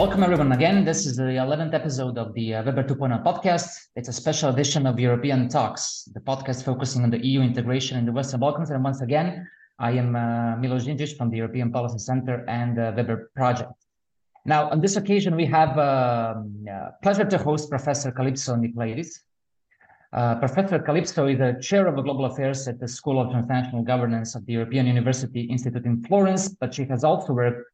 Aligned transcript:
Welcome 0.00 0.22
everyone 0.22 0.52
again. 0.52 0.86
This 0.86 1.04
is 1.04 1.16
the 1.16 1.24
11th 1.24 1.74
episode 1.74 2.16
of 2.16 2.32
the 2.32 2.54
uh, 2.54 2.62
WeBER 2.62 2.84
2.0 2.84 3.22
podcast. 3.22 3.68
It's 3.96 4.08
a 4.08 4.14
special 4.14 4.48
edition 4.48 4.86
of 4.86 4.98
European 4.98 5.46
Talks, 5.46 6.08
the 6.14 6.20
podcast 6.20 6.64
focusing 6.64 7.02
on 7.02 7.10
the 7.10 7.22
EU 7.22 7.42
integration 7.42 7.98
in 7.98 8.06
the 8.06 8.12
Western 8.12 8.40
Balkans. 8.40 8.70
And 8.70 8.82
once 8.82 9.02
again, 9.02 9.46
I 9.78 9.90
am 9.90 10.16
uh, 10.16 10.56
Milos 10.56 10.86
Djindjic 10.86 11.18
from 11.18 11.28
the 11.28 11.36
European 11.36 11.70
Policy 11.70 11.98
Center 11.98 12.46
and 12.48 12.78
the 12.78 12.94
WeBER 12.96 13.26
Project. 13.36 13.74
Now, 14.46 14.70
on 14.70 14.80
this 14.80 14.96
occasion, 14.96 15.36
we 15.36 15.44
have 15.44 15.78
um, 15.78 16.64
uh, 16.66 16.92
pleasure 17.02 17.26
to 17.26 17.36
host 17.36 17.68
Professor 17.68 18.10
Kalypso 18.10 18.56
Nicolaïdis. 18.56 19.18
Uh, 20.14 20.36
Professor 20.36 20.78
Kalypso 20.78 21.30
is 21.30 21.38
the 21.38 21.60
chair 21.60 21.86
of 21.86 22.02
global 22.02 22.24
affairs 22.24 22.66
at 22.66 22.80
the 22.80 22.88
School 22.88 23.20
of 23.20 23.32
Transnational 23.32 23.82
Governance 23.82 24.34
of 24.34 24.46
the 24.46 24.54
European 24.54 24.86
University 24.86 25.42
Institute 25.42 25.84
in 25.84 26.02
Florence, 26.04 26.48
but 26.48 26.72
she 26.72 26.86
has 26.86 27.04
also 27.04 27.34
worked 27.34 27.66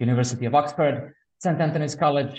University 0.00 0.46
of 0.46 0.54
Oxford, 0.56 1.14
St. 1.42 1.58
Antony's 1.58 1.94
College, 1.94 2.38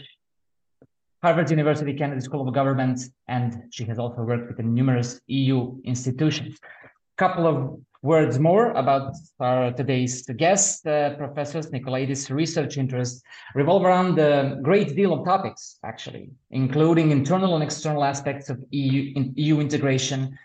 Harvard 1.24 1.50
University 1.50 1.94
Kennedy 1.96 2.22
School 2.22 2.48
of 2.48 2.54
Government, 2.54 3.00
and 3.28 3.64
she 3.72 3.84
has 3.86 3.98
also 3.98 4.22
worked 4.22 4.48
with 4.48 4.64
numerous 4.64 5.20
EU 5.26 5.82
institutions. 5.84 6.60
A 6.84 7.18
couple 7.18 7.48
of 7.48 7.80
words 8.04 8.38
more 8.38 8.72
about 8.74 9.16
our 9.40 9.72
today's 9.74 10.22
guest, 10.38 10.86
uh, 10.86 11.16
Professor 11.16 11.62
Nicolaïdis' 11.62 12.30
research 12.30 12.78
interests 12.78 13.24
revolve 13.56 13.86
around 13.86 14.20
a 14.20 14.60
great 14.62 14.96
deal 14.96 15.14
of 15.14 15.26
topics, 15.26 15.80
actually, 15.84 16.30
including 16.52 17.10
internal 17.10 17.56
and 17.56 17.64
external 17.64 18.04
aspects 18.04 18.52
of 18.52 18.64
EU, 18.70 19.14
in, 19.16 19.34
EU 19.36 19.60
integration, 19.60 20.38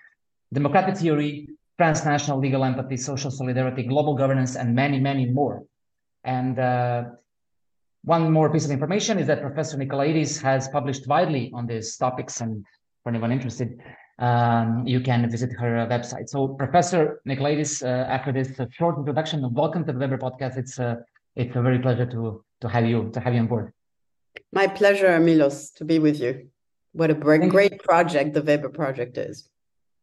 democratic 0.51 0.97
theory, 0.97 1.47
transnational 1.77 2.39
legal 2.39 2.65
empathy, 2.65 2.97
social 2.97 3.31
solidarity, 3.31 3.83
global 3.83 4.15
governance, 4.15 4.57
and 4.57 4.75
many, 4.75 4.99
many 4.99 5.27
more. 5.27 5.63
And 6.25 6.59
uh, 6.59 7.05
one 8.07 8.31
more 8.31 8.49
piece 8.49 8.65
of 8.65 8.71
information 8.71 9.19
is 9.19 9.27
that 9.27 9.41
Professor 9.41 9.77
Nicolaïdis 9.77 10.41
has 10.41 10.69
published 10.69 11.09
widely 11.09 11.51
on 11.53 11.67
these 11.67 11.97
topics, 11.97 12.41
and 12.41 12.65
for 13.03 13.11
anyone 13.11 13.33
interested, 13.33 13.81
um, 14.21 14.87
you 14.87 15.01
can 15.01 15.29
visit 15.29 15.51
her 15.59 15.87
website. 15.91 16.29
So, 16.29 16.49
Professor 16.49 17.21
Nicolaïdis, 17.29 17.83
uh, 17.83 18.07
after 18.09 18.31
this 18.31 18.61
uh, 18.61 18.67
short 18.71 18.97
introduction, 18.97 19.53
welcome 19.53 19.85
to 19.87 19.93
the 19.93 19.99
WeBER 19.99 20.19
podcast. 20.19 20.57
It's 20.57 20.79
a 20.79 20.87
uh, 20.87 20.97
it's 21.35 21.55
a 21.57 21.61
very 21.61 21.81
pleasure 21.81 22.07
to 22.07 22.45
to 22.61 22.69
have 22.69 22.87
you 22.87 23.11
to 23.13 23.19
have 23.19 23.35
you 23.35 23.41
on 23.41 23.49
board. 23.49 23.73
My 24.53 24.69
pleasure, 24.69 25.19
Milos, 25.19 25.71
to 25.73 25.85
be 25.85 25.99
with 25.99 26.21
you. 26.21 26.49
What 26.93 27.11
a 27.11 27.15
great, 27.15 27.51
great 27.51 27.83
project 27.83 28.35
the 28.35 28.43
WeBER 28.43 28.73
project 28.73 29.19
is. 29.19 29.51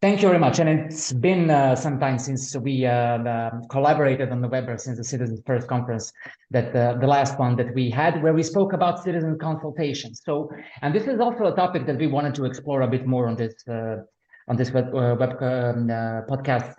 Thank 0.03 0.21
you 0.21 0.27
very 0.27 0.37
much. 0.37 0.59
And 0.59 0.67
it's 0.67 1.13
been 1.13 1.49
uh, 1.49 1.77
some 1.77 1.97
time 1.97 2.19
since 2.19 2.53
we 2.57 2.85
uh, 2.85 3.51
collaborated 3.69 4.33
on 4.33 4.41
the 4.41 4.49
WeBER 4.49 4.77
since 4.77 4.97
the 4.97 5.03
Citizens 5.05 5.41
First 5.45 5.69
conference, 5.69 6.11
that 6.51 6.75
uh, 6.75 6.97
the 6.99 7.07
last 7.07 7.39
one 7.39 7.55
that 7.55 7.73
we 7.73 7.89
had, 7.89 8.21
where 8.21 8.33
we 8.33 8.43
spoke 8.43 8.73
about 8.73 9.01
citizen 9.01 9.39
consultation. 9.39 10.13
So, 10.13 10.51
and 10.81 10.93
this 10.93 11.07
is 11.07 11.21
also 11.21 11.45
a 11.45 11.55
topic 11.55 11.85
that 11.85 11.97
we 11.97 12.07
wanted 12.07 12.35
to 12.35 12.43
explore 12.43 12.81
a 12.81 12.87
bit 12.89 13.07
more 13.07 13.27
on 13.27 13.37
this 13.37 13.55
uh, 13.65 13.99
on 14.49 14.57
this 14.57 14.71
web, 14.71 14.93
uh, 14.93 15.15
web 15.17 15.41
um, 15.41 15.89
uh, 15.89 16.23
podcast 16.31 16.75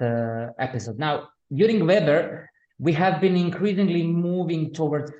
episode. 0.58 0.98
Now, 0.98 1.30
during 1.50 1.86
Weber, 1.86 2.50
we 2.78 2.92
have 2.92 3.22
been 3.22 3.36
increasingly 3.36 4.02
moving 4.02 4.74
towards 4.74 5.12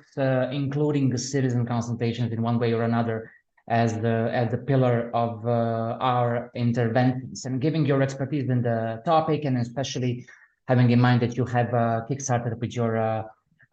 including 0.51 1.17
citizen 1.17 1.65
consultations 1.65 2.31
in 2.31 2.43
one 2.43 2.59
way 2.59 2.71
or 2.71 2.83
another 2.83 3.31
as 3.67 3.99
the 3.99 4.29
as 4.31 4.51
the 4.51 4.57
pillar 4.57 5.09
of 5.13 5.45
uh, 5.47 5.97
our 5.99 6.51
interventions 6.55 7.45
and 7.45 7.59
giving 7.59 7.85
your 7.85 8.01
expertise 8.01 8.49
in 8.49 8.61
the 8.61 9.01
topic 9.05 9.45
and 9.45 9.57
especially 9.57 10.25
having 10.67 10.89
in 10.91 11.01
mind 11.01 11.21
that 11.21 11.35
you 11.35 11.45
have 11.45 11.73
uh, 11.73 12.01
kickstarted 12.09 12.57
with 12.59 12.75
your 12.75 12.97
uh, 12.97 13.23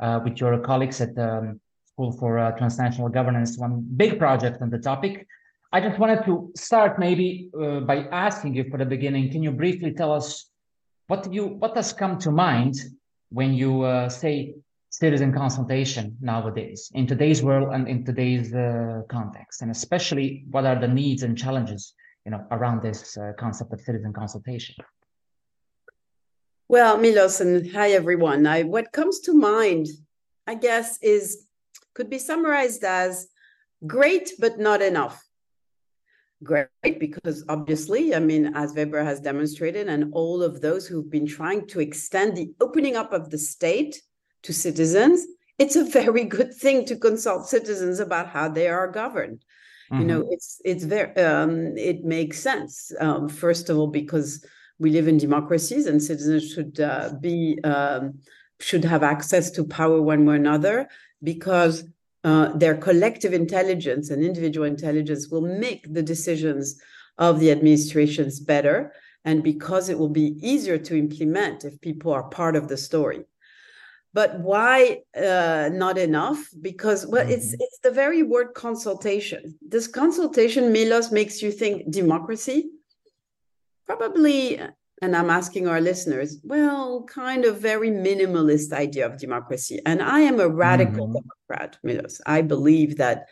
uh 0.00 0.20
with 0.24 0.40
your 0.40 0.58
colleagues 0.58 1.00
at 1.00 1.14
the 1.14 1.30
um, 1.30 1.60
School 1.92 2.12
for 2.12 2.38
uh, 2.38 2.52
Transnational 2.52 3.10
Governance 3.10 3.58
one 3.58 3.84
big 3.96 4.18
project 4.18 4.62
on 4.62 4.70
the 4.70 4.78
topic. 4.78 5.26
I 5.74 5.80
just 5.80 5.98
wanted 5.98 6.24
to 6.24 6.50
start 6.56 6.98
maybe 6.98 7.50
uh, 7.58 7.80
by 7.80 8.06
asking 8.10 8.54
you 8.54 8.64
for 8.70 8.78
the 8.78 8.86
beginning. 8.86 9.30
Can 9.30 9.42
you 9.42 9.50
briefly 9.50 9.92
tell 9.92 10.12
us 10.12 10.46
what 11.08 11.30
you 11.30 11.44
what 11.46 11.76
has 11.76 11.92
come 11.92 12.18
to 12.20 12.30
mind 12.30 12.76
when 13.28 13.52
you 13.52 14.06
say 14.08 14.54
citizen 14.92 15.32
consultation 15.32 16.16
nowadays 16.20 16.90
in 16.94 17.06
today's 17.06 17.42
world 17.42 17.70
and 17.72 17.88
in 17.88 18.04
today's 18.04 18.54
uh, 18.54 19.00
context. 19.08 19.62
And 19.62 19.70
especially 19.70 20.44
what 20.50 20.66
are 20.66 20.78
the 20.78 20.86
needs 20.86 21.22
and 21.22 21.36
challenges 21.36 21.94
you 22.24 22.30
know 22.30 22.44
around 22.50 22.82
this 22.82 23.16
uh, 23.16 23.32
concept 23.38 23.72
of 23.72 23.80
citizen 23.80 24.12
consultation? 24.12 24.76
Well 26.68 26.98
milos 26.98 27.40
and 27.40 27.70
hi 27.72 27.92
everyone. 27.92 28.46
I, 28.46 28.62
what 28.62 28.92
comes 28.92 29.20
to 29.20 29.32
mind 29.34 29.88
i 30.46 30.54
guess 30.54 30.98
is 31.02 31.46
could 31.94 32.10
be 32.10 32.18
summarized 32.18 32.84
as 32.84 33.28
great 33.86 34.32
but 34.38 34.58
not 34.58 34.82
enough. 34.82 35.16
Great 36.44 36.98
because 36.98 37.44
obviously 37.48 38.14
i 38.14 38.18
mean 38.18 38.44
as 38.54 38.74
WeBER 38.74 39.04
has 39.04 39.20
demonstrated 39.20 39.88
and 39.88 40.12
all 40.12 40.42
of 40.42 40.60
those 40.60 40.86
who've 40.86 41.10
been 41.10 41.26
trying 41.26 41.66
to 41.68 41.80
extend 41.80 42.36
the 42.36 42.52
opening 42.60 42.96
up 42.96 43.12
of 43.12 43.30
the 43.30 43.38
state 43.38 44.02
to 44.42 44.52
citizens, 44.52 45.26
it's 45.58 45.76
a 45.76 45.84
very 45.84 46.24
good 46.24 46.54
thing 46.54 46.84
to 46.86 46.96
consult 46.96 47.48
citizens 47.48 48.00
about 48.00 48.28
how 48.28 48.48
they 48.48 48.68
are 48.68 48.88
governed. 48.88 49.44
Mm-hmm. 49.90 50.00
You 50.00 50.06
know, 50.06 50.20
mm-hmm. 50.22 50.32
it's 50.32 50.60
it's 50.64 50.84
very 50.84 51.14
um, 51.16 51.76
it 51.76 52.04
makes 52.04 52.38
sense. 52.40 52.92
Um, 53.00 53.28
first 53.28 53.68
of 53.68 53.76
all, 53.76 53.88
because 53.88 54.44
we 54.78 54.90
live 54.90 55.08
in 55.08 55.18
democracies 55.18 55.86
and 55.86 56.02
citizens 56.02 56.50
should 56.52 56.80
uh, 56.80 57.10
be 57.20 57.58
um, 57.62 58.18
should 58.60 58.84
have 58.84 59.02
access 59.02 59.50
to 59.52 59.64
power 59.64 60.00
one 60.00 60.24
way 60.24 60.34
or 60.34 60.36
another 60.36 60.88
because 61.22 61.84
uh, 62.24 62.52
their 62.56 62.76
collective 62.76 63.32
intelligence 63.32 64.10
and 64.10 64.24
individual 64.24 64.66
intelligence 64.66 65.28
will 65.28 65.40
make 65.40 65.92
the 65.92 66.02
decisions 66.02 66.80
of 67.18 67.40
the 67.40 67.50
administrations 67.50 68.40
better 68.40 68.92
and 69.24 69.42
because 69.42 69.88
it 69.88 69.98
will 69.98 70.08
be 70.08 70.36
easier 70.40 70.78
to 70.78 70.98
implement 70.98 71.64
if 71.64 71.80
people 71.80 72.12
are 72.12 72.24
part 72.24 72.56
of 72.56 72.68
the 72.68 72.76
story 72.76 73.24
but 74.14 74.40
why 74.40 75.00
uh, 75.16 75.70
not 75.72 75.98
enough? 75.98 76.48
Because 76.60 77.06
well 77.06 77.24
mm-hmm. 77.24 77.32
it's 77.32 77.54
it's 77.54 77.78
the 77.80 77.90
very 77.90 78.22
word 78.22 78.54
consultation. 78.54 79.58
This 79.66 79.86
consultation 79.86 80.72
milos 80.72 81.10
makes 81.10 81.42
you 81.42 81.50
think 81.50 81.90
democracy? 81.90 82.70
Probably 83.86 84.60
and 85.02 85.16
i'm 85.16 85.30
asking 85.30 85.66
our 85.66 85.80
listeners 85.80 86.38
well 86.44 87.02
kind 87.02 87.44
of 87.44 87.58
very 87.58 87.90
minimalist 87.90 88.72
idea 88.72 89.04
of 89.04 89.18
democracy. 89.18 89.80
And 89.84 90.00
i 90.00 90.20
am 90.20 90.40
a 90.40 90.48
radical 90.48 91.08
mm-hmm. 91.08 91.18
democrat 91.18 91.78
milos. 91.82 92.20
I 92.24 92.42
believe 92.42 92.96
that 92.98 93.26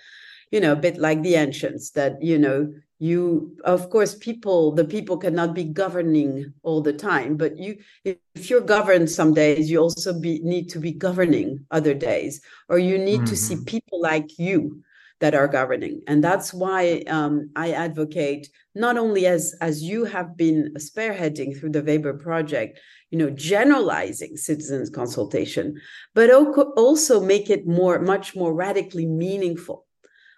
you 0.50 0.60
know 0.60 0.72
a 0.72 0.76
bit 0.76 0.98
like 0.98 1.22
the 1.22 1.34
ancients 1.34 1.90
that 1.90 2.22
you 2.22 2.38
know 2.38 2.72
you 2.98 3.56
of 3.64 3.88
course 3.88 4.14
people 4.14 4.72
the 4.72 4.84
people 4.84 5.16
cannot 5.16 5.54
be 5.54 5.64
governing 5.64 6.52
all 6.62 6.82
the 6.82 6.92
time 6.92 7.36
but 7.36 7.56
you 7.56 7.78
if 8.04 8.50
you're 8.50 8.60
governed 8.60 9.10
some 9.10 9.32
days 9.32 9.70
you 9.70 9.78
also 9.78 10.18
be, 10.18 10.40
need 10.42 10.68
to 10.68 10.78
be 10.78 10.92
governing 10.92 11.64
other 11.70 11.94
days 11.94 12.42
or 12.68 12.78
you 12.78 12.98
need 12.98 13.16
mm-hmm. 13.16 13.24
to 13.24 13.36
see 13.36 13.54
mm-hmm. 13.54 13.64
people 13.64 14.00
like 14.00 14.38
you 14.38 14.82
that 15.20 15.34
are 15.34 15.48
governing 15.48 16.02
and 16.06 16.22
that's 16.22 16.52
why 16.52 17.02
um, 17.08 17.50
i 17.56 17.72
advocate 17.72 18.48
not 18.74 18.98
only 18.98 19.26
as 19.26 19.54
as 19.60 19.82
you 19.82 20.04
have 20.04 20.36
been 20.36 20.72
spearheading 20.76 21.58
through 21.58 21.70
the 21.70 21.82
WeBER 21.82 22.20
project 22.22 22.78
you 23.10 23.18
know 23.18 23.30
generalizing 23.30 24.36
citizens 24.36 24.90
consultation 24.90 25.80
but 26.14 26.30
also 26.30 27.20
make 27.20 27.48
it 27.48 27.66
more 27.66 27.98
much 27.98 28.36
more 28.36 28.52
radically 28.54 29.06
meaningful 29.06 29.86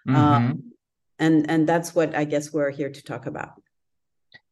mm-hmm. 0.07 0.15
um, 0.15 0.73
and 1.19 1.49
and 1.49 1.67
that's 1.67 1.95
what 1.95 2.15
I 2.15 2.25
guess 2.25 2.53
we're 2.53 2.71
here 2.71 2.89
to 2.89 3.03
talk 3.03 3.25
about. 3.25 3.61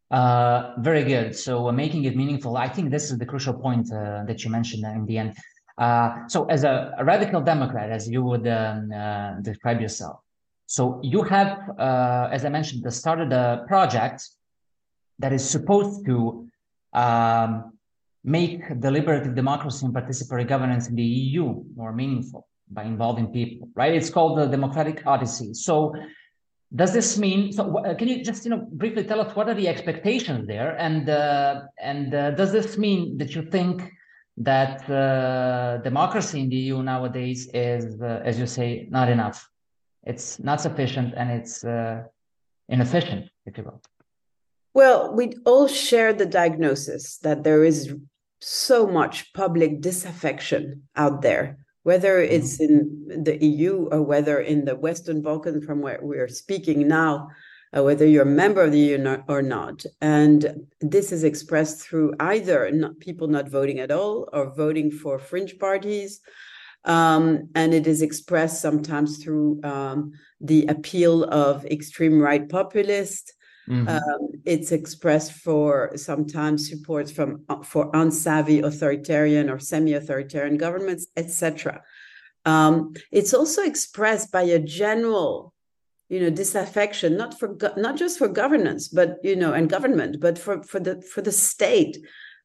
Uh, 0.09 0.73
very 0.79 1.03
good. 1.03 1.35
So 1.35 1.69
uh, 1.69 1.71
making 1.71 2.03
it 2.03 2.15
meaningful, 2.17 2.57
I 2.57 2.67
think 2.67 2.91
this 2.91 3.11
is 3.11 3.17
the 3.17 3.25
crucial 3.25 3.53
point 3.53 3.91
uh, 3.93 4.23
that 4.27 4.43
you 4.43 4.51
mentioned 4.51 4.83
in 4.85 5.05
the 5.05 5.17
end. 5.17 5.37
Uh, 5.77 6.27
so 6.27 6.45
as 6.45 6.65
a, 6.65 6.93
a, 6.97 7.05
radical 7.05 7.39
Democrat, 7.39 7.89
as 7.89 8.09
you 8.09 8.21
would 8.21 8.45
um, 8.45 8.91
uh, 8.91 9.39
describe 9.41 9.79
yourself, 9.79 10.19
so 10.65 10.99
you 11.01 11.21
have, 11.23 11.57
uh, 11.79 12.27
as 12.29 12.43
I 12.43 12.49
mentioned, 12.49 12.81
started 12.93 13.31
a 13.31 13.63
project 13.67 14.27
that 15.19 15.31
is 15.31 15.49
supposed 15.49 16.05
to 16.05 16.47
um, 16.93 17.77
make 18.23 18.79
deliberative 18.79 19.33
democracy 19.33 19.85
and 19.85 19.95
participatory 19.95 20.47
governance 20.47 20.89
in 20.89 20.95
the 20.95 21.03
EU 21.03 21.63
more 21.75 21.93
meaningful 21.93 22.47
by 22.71 22.83
involving 22.83 23.27
people, 23.27 23.69
right? 23.75 23.93
It's 23.93 24.09
called 24.09 24.37
the 24.37 24.47
Democratic 24.47 25.05
Odyssey. 25.05 25.53
So 25.53 25.93
does 26.73 26.93
this 26.93 27.17
mean 27.17 27.51
so 27.51 27.63
can 27.97 28.07
you 28.07 28.23
just 28.23 28.45
you 28.45 28.51
know 28.51 28.65
briefly 28.71 29.03
tell 29.03 29.19
us 29.19 29.35
what 29.35 29.49
are 29.49 29.53
the 29.53 29.67
expectations 29.67 30.47
there 30.47 30.77
and 30.77 31.09
uh, 31.09 31.61
and 31.81 32.13
uh, 32.13 32.31
does 32.31 32.51
this 32.51 32.77
mean 32.77 33.17
that 33.17 33.35
you 33.35 33.41
think 33.41 33.91
that 34.37 34.89
uh, 34.89 35.77
democracy 35.83 36.39
in 36.39 36.49
the 36.49 36.55
eu 36.55 36.81
nowadays 36.81 37.49
is 37.53 38.01
uh, 38.01 38.21
as 38.23 38.39
you 38.39 38.47
say 38.47 38.87
not 38.89 39.09
enough 39.09 39.49
it's 40.03 40.39
not 40.39 40.61
sufficient 40.61 41.13
and 41.17 41.29
it's 41.29 41.63
uh, 41.63 42.03
inefficient 42.69 43.29
if 43.45 43.57
you 43.57 43.63
will 43.63 43.81
well 44.73 45.13
we 45.13 45.33
all 45.45 45.67
share 45.67 46.13
the 46.13 46.25
diagnosis 46.25 47.17
that 47.17 47.43
there 47.43 47.63
is 47.65 47.93
so 48.39 48.87
much 48.87 49.33
public 49.33 49.81
disaffection 49.81 50.83
out 50.95 51.21
there 51.21 51.57
whether 51.83 52.19
it's 52.19 52.61
mm-hmm. 52.61 53.11
in 53.11 53.23
the 53.23 53.43
EU 53.43 53.87
or 53.91 54.01
whether 54.01 54.39
in 54.39 54.65
the 54.65 54.75
Western 54.75 55.21
Balkans, 55.21 55.65
from 55.65 55.81
where 55.81 55.99
we're 56.01 56.27
speaking 56.27 56.87
now, 56.87 57.29
uh, 57.75 57.83
whether 57.83 58.05
you're 58.05 58.23
a 58.23 58.25
member 58.25 58.61
of 58.61 58.71
the 58.71 58.79
EU 58.79 59.17
or 59.27 59.41
not. 59.41 59.83
And 60.01 60.67
this 60.81 61.11
is 61.11 61.23
expressed 61.23 61.81
through 61.81 62.13
either 62.19 62.69
not, 62.71 62.99
people 62.99 63.27
not 63.27 63.49
voting 63.49 63.79
at 63.79 63.91
all 63.91 64.27
or 64.33 64.53
voting 64.53 64.91
for 64.91 65.17
fringe 65.17 65.57
parties. 65.57 66.19
Um, 66.83 67.49
and 67.53 67.73
it 67.73 67.87
is 67.87 68.01
expressed 68.01 68.61
sometimes 68.61 69.23
through 69.23 69.61
um, 69.63 70.13
the 70.39 70.65
appeal 70.65 71.23
of 71.25 71.65
extreme 71.65 72.19
right 72.19 72.47
populists. 72.47 73.33
Mm-hmm. 73.69 73.87
Um, 73.87 74.29
it's 74.45 74.71
expressed 74.71 75.33
for 75.33 75.91
sometimes 75.95 76.69
support 76.69 77.09
from 77.11 77.43
uh, 77.47 77.61
for 77.61 77.91
unsavvy 77.91 78.63
authoritarian 78.63 79.49
or 79.49 79.59
semi-authoritarian 79.59 80.57
governments, 80.57 81.07
etc. 81.15 81.81
Um, 82.45 82.93
it's 83.11 83.33
also 83.33 83.61
expressed 83.61 84.31
by 84.31 84.43
a 84.43 84.59
general 84.59 85.53
you 86.11 86.19
know 86.19 86.29
disaffection 86.29 87.15
not 87.15 87.39
for 87.39 87.55
not 87.77 87.95
just 87.95 88.17
for 88.19 88.27
governance 88.27 88.89
but 88.89 89.17
you 89.23 89.33
know 89.33 89.53
and 89.53 89.69
government 89.69 90.19
but 90.19 90.37
for 90.37 90.61
for 90.63 90.77
the 90.77 91.01
for 91.01 91.21
the 91.21 91.31
state 91.31 91.97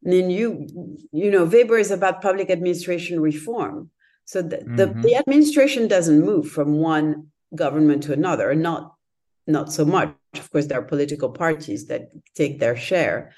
i 0.07 0.09
mean 0.09 0.31
you 0.31 0.69
you 1.11 1.33
know 1.33 1.45
WeBER 1.45 1.81
is 1.81 1.91
about 1.91 2.23
public 2.23 2.49
administration 2.49 3.19
reform 3.19 3.91
so 4.25 4.41
the, 4.41 4.59
mm-hmm. 4.59 4.77
the, 4.77 4.87
the 4.87 5.17
administration 5.17 5.89
doesn't 5.89 6.25
move 6.25 6.49
from 6.49 6.79
one 6.79 7.27
government 7.57 8.05
to 8.05 8.13
another 8.13 8.55
not 8.55 8.95
not 9.49 9.73
so 9.73 9.85
much 9.85 10.15
of 10.39 10.51
course 10.51 10.67
there 10.67 10.79
are 10.79 10.85
political 10.85 11.31
parties 11.31 11.87
that 11.87 12.11
take 12.35 12.59
their 12.61 12.77
share. 12.77 13.33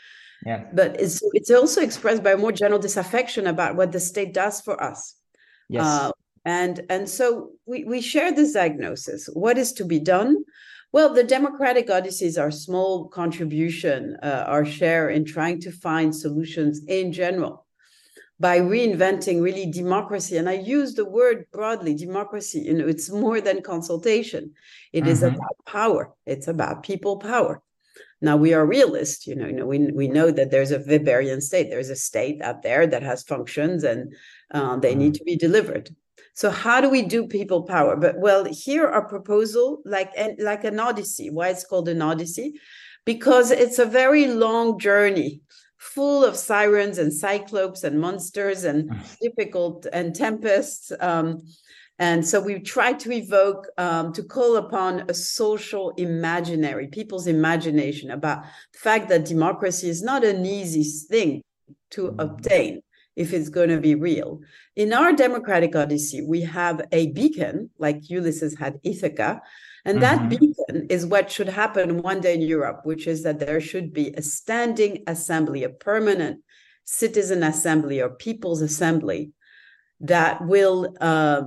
Yeah. 0.47 0.65
But 0.73 1.00
it's 1.00 1.21
it's 1.33 1.50
also 1.50 1.81
expressed 1.81 2.23
by 2.23 2.37
more 2.37 2.53
general 2.53 2.81
disaffection 2.81 3.47
about 3.47 3.77
what 3.77 3.93
the 3.93 4.00
state 4.00 4.33
does 4.33 4.61
for 4.61 4.81
us. 4.83 5.15
Yes. 5.69 5.85
Uh, 5.85 6.11
and, 6.45 6.81
and 6.89 7.09
so 7.09 7.50
we, 7.67 7.85
we 7.85 8.00
share 8.00 8.33
this 8.33 8.55
diagnosis. 8.55 9.29
What 9.33 9.59
is 9.59 9.73
to 9.75 9.85
be 9.85 9.99
done? 9.99 10.45
Well, 10.93 11.12
the 11.12 11.25
democratic 11.25 11.91
odysseys 11.91 12.39
are 12.39 12.50
small 12.50 13.09
contribution, 13.09 14.17
uh, 14.23 14.45
our 14.47 14.65
share 14.65 15.11
in 15.11 15.27
trying 15.27 15.61
to 15.61 15.71
find 15.71 16.15
solutions 16.15 16.81
in 16.87 17.12
general 17.12 17.67
by 18.40 18.61
reinventing 18.61 19.43
really 19.43 19.67
democracy. 19.70 20.37
And 20.37 20.49
I 20.49 20.55
use 20.55 20.94
the 20.94 21.05
word 21.05 21.46
broadly, 21.52 21.94
democracy. 21.94 22.61
You 22.61 22.75
know, 22.75 22.87
it's 22.87 23.11
more 23.11 23.40
than 23.40 23.62
consultation. 23.62 24.52
It 24.93 25.00
mm-hmm. 25.00 25.11
is 25.11 25.23
about 25.23 25.56
power. 25.67 26.12
It's 26.26 26.49
about 26.49 26.82
people 26.82 27.17
power. 27.17 27.62
Now 28.20 28.37
we 28.37 28.52
are 28.52 28.67
realists, 28.67 29.26
you 29.26 29.37
know, 29.37 29.46
you 29.46 29.52
know, 29.52 29.67
we, 29.67 29.90
we 29.93 30.08
know 30.08 30.31
that 30.31 30.50
there's 30.50 30.73
a 30.73 30.81
Weberian 30.81 31.40
state. 31.40 31.70
There's 31.70 31.90
a 31.90 31.96
state 31.96 32.43
out 32.43 32.62
there 32.62 32.87
that 32.87 33.02
has 33.02 33.23
functions 33.23 33.85
and 33.85 34.12
uh, 34.52 34.76
they 34.76 34.90
mm-hmm. 34.90 34.99
need 34.99 35.14
to 35.14 35.25
be 35.25 35.37
delivered. 35.37 35.94
So 36.35 36.50
how 36.50 36.81
do 36.81 36.88
we 36.88 37.02
do 37.02 37.26
people 37.26 37.62
power? 37.62 37.96
But 37.96 38.19
well, 38.19 38.44
here 38.44 38.87
our 38.87 39.06
proposal, 39.06 39.82
like 39.85 40.12
and 40.17 40.38
like 40.38 40.62
an 40.62 40.79
odyssey. 40.79 41.31
Why 41.31 41.49
it's 41.49 41.67
called 41.67 41.88
an 41.88 42.00
odyssey? 42.00 42.61
Because 43.05 43.50
it's 43.50 43.81
a 43.81 43.85
very 43.85 44.29
long 44.29 44.79
journey, 44.79 45.40
full 45.79 46.25
of 46.25 46.37
sirens 46.37 46.99
and 46.99 47.13
cyclopes 47.13 47.85
and 47.85 48.01
monsters 48.01 48.65
and 48.65 48.91
difficult 49.21 49.87
and 49.93 50.15
tempests. 50.15 50.93
Um, 51.01 51.43
and 52.01 52.27
so 52.27 52.41
we 52.41 52.61
try 52.61 52.93
to 52.93 53.13
evoke, 53.13 53.67
um, 53.77 54.13
to 54.13 54.23
call 54.23 54.57
upon 54.57 55.05
a 55.09 55.15
social 55.15 55.91
imaginary, 55.97 56.87
people's 56.87 57.27
imagination 57.27 58.11
about 58.13 58.45
the 58.73 58.79
fact 58.79 59.09
that 59.09 59.25
democracy 59.25 59.89
is 59.89 60.03
not 60.03 60.25
an 60.25 60.47
easy 60.47 60.85
thing 60.85 61.43
to 61.91 62.13
mm. 62.13 62.15
obtain 62.19 62.83
if 63.17 63.33
it's 63.33 63.49
going 63.49 63.69
to 63.71 63.81
be 63.81 63.97
real. 63.97 64.41
In 64.77 64.93
our 64.93 65.13
democratic 65.13 65.75
odyssey, 65.75 66.23
we 66.23 66.43
have 66.43 66.87
a 66.93 67.09
beacon, 67.09 67.71
like 67.79 68.09
Ulysses 68.09 68.57
had 68.57 68.79
Ithaca, 68.85 69.43
and 69.88 70.02
that 70.02 70.19
mm-hmm. 70.19 70.29
beacon 70.29 70.87
is 70.90 71.06
what 71.06 71.31
should 71.31 71.49
happen 71.49 72.02
one 72.02 72.20
day 72.20 72.35
in 72.35 72.43
Europe, 72.43 72.81
which 72.85 73.06
is 73.06 73.23
that 73.23 73.38
there 73.38 73.61
should 73.61 73.93
be 73.94 74.12
a 74.12 74.23
standing 74.23 75.02
assembly, 75.06 75.64
a 75.64 75.70
permanent 75.70 76.43
citizen 76.85 77.43
assembly 77.43 78.00
or 78.00 78.11
people's 78.11 78.61
assembly 78.61 79.32
that 80.00 80.46
will 80.46 80.94
uh, 81.00 81.43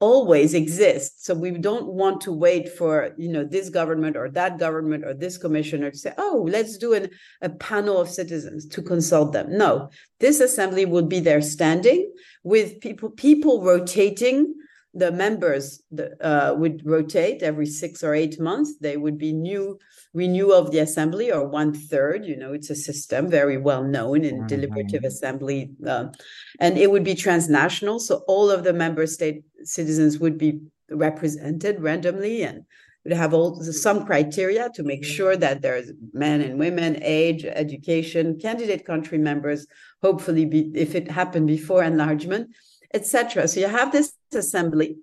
always 0.00 0.54
exist 0.54 1.24
so 1.24 1.34
we 1.34 1.50
don't 1.50 1.86
want 1.86 2.22
to 2.22 2.32
wait 2.32 2.70
for 2.70 3.14
you 3.18 3.28
know 3.28 3.44
this 3.44 3.68
government 3.68 4.16
or 4.16 4.30
that 4.30 4.58
government 4.58 5.04
or 5.04 5.12
this 5.12 5.36
commissioner 5.36 5.90
to 5.90 5.98
say 5.98 6.12
oh 6.16 6.46
let's 6.48 6.78
do 6.78 6.94
an, 6.94 7.10
a 7.42 7.50
panel 7.50 8.00
of 8.00 8.08
citizens 8.08 8.66
to 8.66 8.80
consult 8.80 9.34
them 9.34 9.46
no 9.58 9.90
this 10.18 10.40
assembly 10.40 10.86
would 10.86 11.06
be 11.06 11.20
there 11.20 11.42
standing 11.42 12.10
with 12.44 12.80
people 12.80 13.10
people 13.10 13.62
rotating 13.62 14.54
the 14.92 15.12
members 15.12 15.82
uh, 16.20 16.54
would 16.56 16.84
rotate 16.84 17.42
every 17.42 17.66
six 17.66 18.02
or 18.02 18.14
eight 18.14 18.40
months. 18.40 18.76
They 18.80 18.96
would 18.96 19.18
be 19.18 19.32
new 19.32 19.78
renewal 20.12 20.54
of 20.54 20.72
the 20.72 20.80
assembly 20.80 21.30
or 21.30 21.46
one 21.46 21.72
third 21.72 22.24
you 22.26 22.36
know 22.36 22.52
it's 22.52 22.68
a 22.68 22.74
system 22.74 23.30
very 23.30 23.56
well 23.56 23.84
known 23.84 24.24
in 24.24 24.38
mm-hmm. 24.38 24.46
deliberative 24.48 25.04
assembly 25.04 25.70
uh, 25.86 26.06
and 26.58 26.76
it 26.76 26.90
would 26.90 27.04
be 27.04 27.14
transnational. 27.14 28.00
So 28.00 28.24
all 28.26 28.50
of 28.50 28.64
the 28.64 28.72
member 28.72 29.06
state 29.06 29.44
citizens 29.62 30.18
would 30.18 30.36
be 30.36 30.60
represented 30.90 31.80
randomly 31.80 32.42
and 32.42 32.64
would 33.04 33.12
have 33.12 33.32
all 33.32 33.62
some 33.62 34.04
criteria 34.04 34.68
to 34.74 34.82
make 34.82 35.04
sure 35.04 35.36
that 35.36 35.62
there's 35.62 35.92
men 36.12 36.40
and 36.40 36.58
women 36.58 36.98
age 37.02 37.44
education 37.44 38.38
candidate 38.38 38.84
country 38.84 39.18
members 39.18 39.66
hopefully 40.02 40.44
be, 40.44 40.70
if 40.74 40.94
it 40.94 41.10
happened 41.10 41.46
before 41.46 41.82
enlargement 41.82 42.50
etc 42.92 43.46
so 43.46 43.60
you 43.60 43.68
have 43.68 43.92
this 43.92 44.12
assembly 44.34 44.98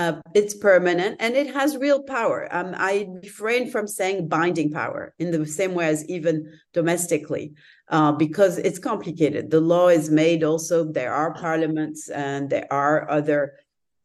uh, 0.00 0.18
it's 0.34 0.54
permanent 0.54 1.14
and 1.20 1.36
it 1.36 1.52
has 1.52 1.76
real 1.76 2.02
power. 2.02 2.48
Um, 2.50 2.74
I 2.74 3.06
refrain 3.22 3.70
from 3.70 3.86
saying 3.86 4.28
binding 4.28 4.70
power 4.70 5.14
in 5.18 5.30
the 5.30 5.44
same 5.44 5.74
way 5.74 5.88
as 5.88 6.08
even 6.08 6.50
domestically, 6.72 7.52
uh, 7.88 8.12
because 8.12 8.56
it's 8.56 8.78
complicated. 8.78 9.50
The 9.50 9.60
law 9.60 9.88
is 9.88 10.08
made 10.08 10.42
also, 10.42 10.90
there 10.90 11.12
are 11.12 11.34
parliaments 11.34 12.08
and 12.08 12.48
there 12.48 12.66
are 12.70 13.10
other 13.10 13.52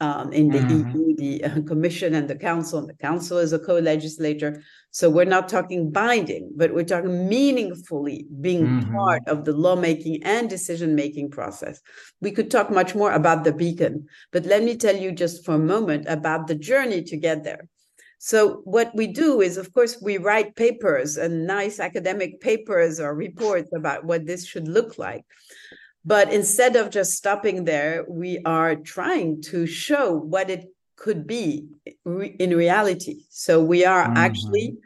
um, 0.02 0.34
in 0.34 0.50
the 0.50 0.60
mm-hmm. 0.60 0.98
EU, 0.98 1.16
the 1.16 1.44
uh, 1.44 1.62
Commission 1.62 2.16
and 2.16 2.28
the 2.28 2.36
Council, 2.36 2.80
and 2.80 2.90
the 2.90 2.96
Council 2.96 3.38
is 3.38 3.54
a 3.54 3.60
co-legislator. 3.60 4.62
So 4.92 5.10
we're 5.10 5.26
not 5.26 5.48
talking 5.48 5.92
binding, 5.92 6.52
but 6.56 6.74
we're 6.74 6.84
talking 6.84 7.30
meaningfully 7.30 8.28
being 8.42 8.66
mm-hmm. 8.66 8.94
part 8.94 9.24
of 9.28 9.46
the 9.46 9.54
lawmaking 9.54 10.24
and 10.24 10.50
decision-making 10.50 11.32
process. 11.32 11.82
We 12.22 12.32
could 12.32 12.52
talk 12.52 12.70
much 12.70 12.96
more 12.96 13.14
about 13.14 13.44
the 13.44 13.54
beacon, 13.54 14.08
but 14.32 14.46
let 14.46 14.64
me 14.64 14.76
tell 14.76 14.96
you 14.96 15.12
just 15.12 15.46
for 15.46 15.56
a 15.56 15.60
moment 15.60 16.06
about 16.08 16.48
the 16.48 16.56
journey 16.56 17.04
to 17.04 17.18
get 17.18 17.44
there. 17.44 17.68
So 18.18 18.62
what 18.64 18.92
we 18.96 19.08
do 19.08 19.42
is, 19.42 19.58
of 19.58 19.72
course, 19.74 20.02
we 20.02 20.18
write 20.18 20.56
papers 20.56 21.18
and 21.18 21.46
nice 21.46 21.80
academic 21.80 22.42
papers 22.42 23.00
or 23.00 23.14
reports 23.14 23.72
about 23.74 24.06
what 24.06 24.26
this 24.26 24.46
should 24.46 24.68
look 24.68 24.98
like. 24.98 25.24
But 26.06 26.32
instead 26.32 26.76
of 26.76 26.92
just 26.92 27.14
stopping 27.14 27.64
there, 27.64 28.06
we 28.08 28.40
are 28.46 28.76
trying 28.76 29.42
to 29.44 29.66
show 29.66 30.14
what 30.14 30.50
it 30.50 30.66
could 30.96 31.26
be 31.26 31.68
in 32.06 32.56
reality. 32.56 33.24
So 33.30 33.64
we 33.64 33.86
are 33.86 34.06
mm-hmm. 34.06 34.18
actually 34.18 34.78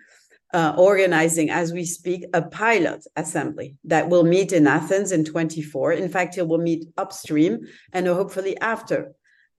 uh, 0.53 0.73
organizing, 0.77 1.49
as 1.49 1.73
we 1.73 1.85
speak, 1.85 2.25
a 2.33 2.41
pilot 2.41 3.05
assembly 3.15 3.75
that 3.83 4.09
will 4.09 4.23
meet 4.23 4.53
in 4.53 4.65
Athens 4.65 5.11
in 5.11 5.25
24. 5.25 5.93
In 5.93 6.09
fact, 6.09 6.37
it 6.37 6.47
will 6.47 6.57
meet 6.57 6.85
upstream 6.97 7.59
and 7.93 8.07
hopefully 8.07 8.57
after 8.59 9.11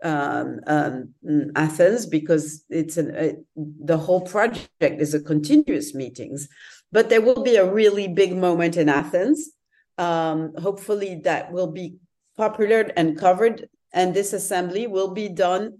um, 0.02 0.60
um, 0.66 1.14
Athens 1.54 2.06
because 2.06 2.64
it's 2.70 2.96
an, 2.96 3.14
a, 3.14 3.34
the 3.54 3.98
whole 3.98 4.22
project 4.22 4.70
is 4.80 5.12
a 5.12 5.20
continuous 5.20 5.94
meetings. 5.94 6.48
But 6.90 7.10
there 7.10 7.20
will 7.20 7.42
be 7.42 7.56
a 7.56 7.70
really 7.70 8.08
big 8.08 8.34
moment 8.34 8.76
in 8.76 8.88
Athens 8.88 9.50
um, 10.00 10.54
hopefully, 10.56 11.20
that 11.24 11.52
will 11.52 11.70
be 11.70 11.96
popular 12.36 12.90
and 12.96 13.18
covered. 13.18 13.68
And 13.92 14.14
this 14.14 14.32
assembly 14.32 14.86
will 14.86 15.12
be 15.12 15.28
done 15.28 15.78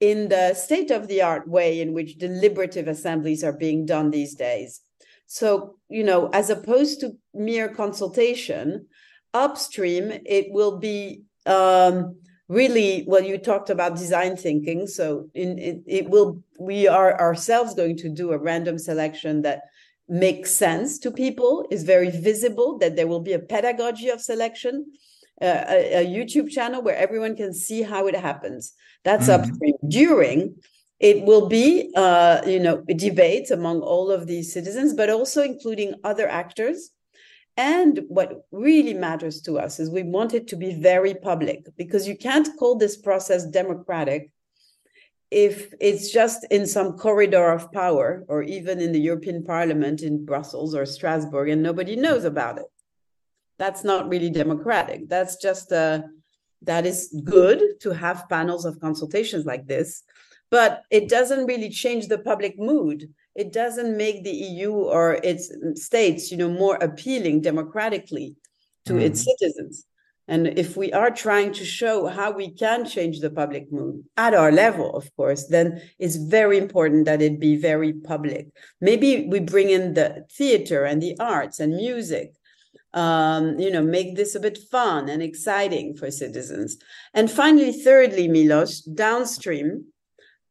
in 0.00 0.28
the 0.28 0.54
state 0.54 0.90
of 0.90 1.06
the 1.06 1.22
art 1.22 1.46
way 1.46 1.80
in 1.80 1.92
which 1.92 2.18
deliberative 2.18 2.88
assemblies 2.88 3.44
are 3.44 3.52
being 3.52 3.86
done 3.86 4.10
these 4.10 4.34
days. 4.34 4.80
So, 5.26 5.76
you 5.88 6.02
know, 6.02 6.28
as 6.32 6.50
opposed 6.50 7.00
to 7.00 7.16
mere 7.32 7.68
consultation, 7.68 8.88
upstream, 9.32 10.12
it 10.26 10.46
will 10.50 10.78
be 10.78 11.22
um, 11.46 12.16
really 12.48 13.04
well 13.06 13.22
you 13.22 13.38
talked 13.38 13.70
about 13.70 13.96
design 13.96 14.36
thinking 14.36 14.86
so 14.86 15.30
in 15.34 15.58
it, 15.58 15.82
it, 15.86 16.10
will 16.10 16.42
we 16.58 16.86
are 16.86 17.18
ourselves 17.18 17.74
going 17.74 17.96
to 17.96 18.10
do 18.10 18.32
a 18.32 18.38
random 18.38 18.78
selection 18.78 19.40
that 19.42 19.62
makes 20.12 20.50
sense 20.50 20.98
to 20.98 21.10
people, 21.10 21.66
is 21.70 21.84
very 21.84 22.10
visible, 22.10 22.76
that 22.78 22.96
there 22.96 23.06
will 23.06 23.20
be 23.20 23.32
a 23.32 23.38
pedagogy 23.38 24.10
of 24.10 24.20
selection, 24.20 24.84
uh, 25.40 25.64
a, 25.68 26.04
a, 26.04 26.06
YouTube 26.06 26.50
channel 26.50 26.82
where 26.82 26.94
everyone 26.96 27.34
can 27.34 27.54
see 27.54 27.80
how 27.80 28.06
it 28.06 28.14
happens. 28.14 28.74
That's 29.04 29.28
mm-hmm. 29.28 29.50
upstream. 29.50 29.74
During, 29.88 30.56
it 31.00 31.24
will 31.24 31.48
be, 31.48 31.90
uh, 31.96 32.42
you 32.46 32.60
know, 32.60 32.84
debates 32.94 33.50
among 33.50 33.80
all 33.80 34.10
of 34.10 34.26
these 34.26 34.52
citizens, 34.52 34.92
but 34.92 35.08
also 35.08 35.42
including 35.42 35.94
other 36.04 36.28
actors. 36.28 36.90
And 37.56 38.00
what 38.08 38.46
really 38.52 38.92
matters 38.92 39.40
to 39.42 39.58
us 39.58 39.80
is 39.80 39.88
we 39.88 40.02
want 40.02 40.34
it 40.34 40.46
to 40.48 40.56
be 40.56 40.74
very 40.74 41.14
public 41.14 41.64
because 41.78 42.06
you 42.06 42.18
can't 42.18 42.48
call 42.58 42.76
this 42.76 42.98
process 42.98 43.46
democratic 43.46 44.30
if 45.32 45.72
it's 45.80 46.12
just 46.12 46.44
in 46.50 46.66
some 46.66 46.92
corridor 46.98 47.52
of 47.52 47.72
power 47.72 48.22
or 48.28 48.42
even 48.42 48.80
in 48.80 48.92
the 48.92 49.00
European 49.00 49.42
Parliament 49.42 50.02
in 50.02 50.26
Brussels 50.26 50.74
or 50.74 50.84
Strasbourg 50.84 51.48
and 51.48 51.62
nobody 51.62 51.96
knows 51.96 52.24
about 52.24 52.58
it. 52.58 52.66
That's 53.58 53.82
not 53.82 54.10
really 54.10 54.28
democratic. 54.28 55.08
That's 55.08 55.36
just 55.36 55.72
a 55.72 56.04
that 56.64 56.84
is 56.84 57.18
good 57.24 57.80
to 57.80 57.90
have 57.94 58.28
panels 58.28 58.66
of 58.66 58.78
consultations 58.78 59.46
like 59.46 59.66
this, 59.66 60.02
but 60.50 60.82
it 60.90 61.08
doesn't 61.08 61.46
really 61.46 61.70
change 61.70 62.08
the 62.08 62.18
public 62.18 62.58
mood. 62.58 63.12
It 63.34 63.52
doesn't 63.52 63.96
make 63.96 64.22
the 64.22 64.30
EU 64.30 64.72
or 64.72 65.14
its 65.14 65.50
states, 65.74 66.30
you 66.30 66.36
know, 66.36 66.50
more 66.50 66.76
appealing 66.76 67.40
democratically 67.40 68.36
to 68.84 68.92
mm. 68.92 69.00
its 69.00 69.24
citizens. 69.24 69.86
And 70.28 70.58
if 70.58 70.76
we 70.76 70.92
are 70.92 71.10
trying 71.10 71.52
to 71.54 71.64
show 71.64 72.06
how 72.06 72.30
we 72.30 72.50
can 72.50 72.86
change 72.86 73.20
the 73.20 73.30
public 73.30 73.72
mood 73.72 74.04
at 74.16 74.34
our 74.34 74.52
level, 74.52 74.94
of 74.96 75.14
course, 75.16 75.46
then 75.48 75.82
it's 75.98 76.16
very 76.16 76.58
important 76.58 77.06
that 77.06 77.20
it 77.20 77.40
be 77.40 77.56
very 77.56 77.92
public. 77.92 78.46
Maybe 78.80 79.26
we 79.28 79.40
bring 79.40 79.70
in 79.70 79.94
the 79.94 80.24
theater 80.30 80.84
and 80.84 81.02
the 81.02 81.16
arts 81.18 81.60
and 81.60 81.74
music. 81.74 82.34
Um, 82.94 83.58
you 83.58 83.70
know, 83.70 83.82
make 83.82 84.16
this 84.16 84.34
a 84.34 84.40
bit 84.40 84.58
fun 84.70 85.08
and 85.08 85.22
exciting 85.22 85.96
for 85.96 86.10
citizens. 86.10 86.76
And 87.14 87.30
finally, 87.30 87.72
thirdly, 87.72 88.28
Milos, 88.28 88.82
downstream, 88.82 89.86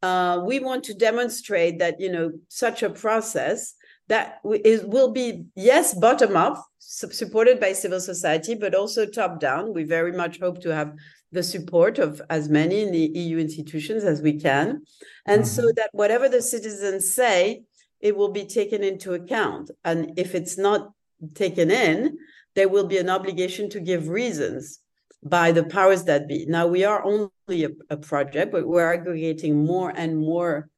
uh, 0.02 0.42
we 0.44 0.58
want 0.58 0.82
to 0.84 0.94
demonstrate 0.94 1.78
that 1.78 2.00
you 2.00 2.10
know 2.10 2.32
such 2.48 2.82
a 2.82 2.90
process 2.90 3.74
that 4.08 4.40
is, 4.64 4.82
will 4.84 5.12
be 5.12 5.44
yes 5.54 5.94
bottom 5.94 6.36
up 6.36 6.64
supported 6.84 7.60
by 7.60 7.72
civil 7.72 8.00
society 8.00 8.54
but 8.56 8.74
also 8.74 9.06
top 9.06 9.38
down 9.38 9.72
we 9.72 9.84
very 9.84 10.12
much 10.12 10.40
hope 10.40 10.60
to 10.60 10.74
have 10.74 10.92
the 11.30 11.42
support 11.42 11.98
of 11.98 12.20
as 12.28 12.48
many 12.48 12.82
in 12.82 12.90
the 12.90 13.10
eu 13.14 13.38
institutions 13.38 14.02
as 14.02 14.20
we 14.20 14.34
can 14.38 14.82
and 15.26 15.42
mm-hmm. 15.42 15.56
so 15.56 15.72
that 15.76 15.90
whatever 15.92 16.28
the 16.28 16.42
citizens 16.42 17.14
say 17.14 17.62
it 18.00 18.16
will 18.16 18.32
be 18.32 18.44
taken 18.44 18.82
into 18.82 19.14
account 19.14 19.70
and 19.84 20.12
if 20.18 20.34
it's 20.34 20.58
not 20.58 20.90
taken 21.34 21.70
in 21.70 22.18
there 22.56 22.68
will 22.68 22.86
be 22.86 22.98
an 22.98 23.08
obligation 23.08 23.70
to 23.70 23.78
give 23.78 24.08
reasons 24.08 24.80
by 25.22 25.52
the 25.52 25.64
powers 25.64 26.02
that 26.02 26.26
be 26.26 26.44
now 26.46 26.66
we 26.66 26.82
are 26.84 27.04
only 27.04 27.64
a, 27.64 27.70
a 27.90 27.96
project 27.96 28.50
but 28.50 28.66
we're 28.66 28.92
aggregating 28.92 29.64
more 29.64 29.90
and 29.90 30.18
more 30.18 30.68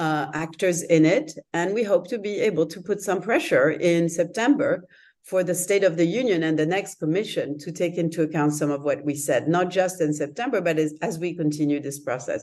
uh, 0.00 0.30
actors 0.32 0.82
in 0.82 1.04
it. 1.04 1.32
And 1.52 1.74
we 1.74 1.82
hope 1.84 2.08
to 2.08 2.18
be 2.18 2.40
able 2.40 2.66
to 2.66 2.80
put 2.80 3.02
some 3.02 3.20
pressure 3.20 3.70
in 3.70 4.08
September 4.08 4.88
for 5.22 5.44
the 5.44 5.54
State 5.54 5.84
of 5.84 5.96
the 5.96 6.06
Union 6.06 6.42
and 6.42 6.58
the 6.58 6.66
next 6.66 6.96
Commission 6.96 7.58
to 7.58 7.70
take 7.70 7.96
into 7.96 8.22
account 8.22 8.54
some 8.54 8.70
of 8.70 8.82
what 8.82 9.04
we 9.04 9.14
said, 9.14 9.48
not 9.48 9.70
just 9.70 10.00
in 10.00 10.12
September, 10.12 10.60
but 10.60 10.78
as, 10.78 10.94
as 11.02 11.18
we 11.18 11.34
continue 11.34 11.80
this 11.80 12.00
process. 12.00 12.42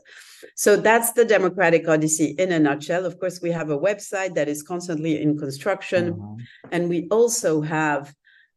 So 0.56 0.76
that's 0.78 1.12
the 1.14 1.26
Democratic 1.26 1.88
Odyssey 1.88 2.36
in 2.38 2.52
a 2.52 2.60
nutshell. 2.60 3.06
Of 3.06 3.20
course, 3.20 3.42
we 3.42 3.52
have 3.52 3.70
a 3.70 3.78
website 3.78 4.36
that 4.36 4.48
is 4.48 4.64
constantly 4.64 5.22
in 5.22 5.38
construction, 5.38 6.14
mm-hmm. 6.14 6.36
and 6.72 6.90
we 6.90 7.08
also 7.10 7.62
have 7.62 8.14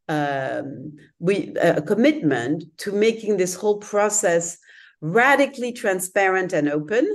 um, 0.08 0.96
we 1.20 1.54
a 1.60 1.80
commitment 1.80 2.64
to 2.78 2.90
making 2.90 3.36
this 3.36 3.54
whole 3.54 3.78
process 3.78 4.58
radically 5.00 5.72
transparent 5.72 6.52
and 6.52 6.68
open 6.68 7.06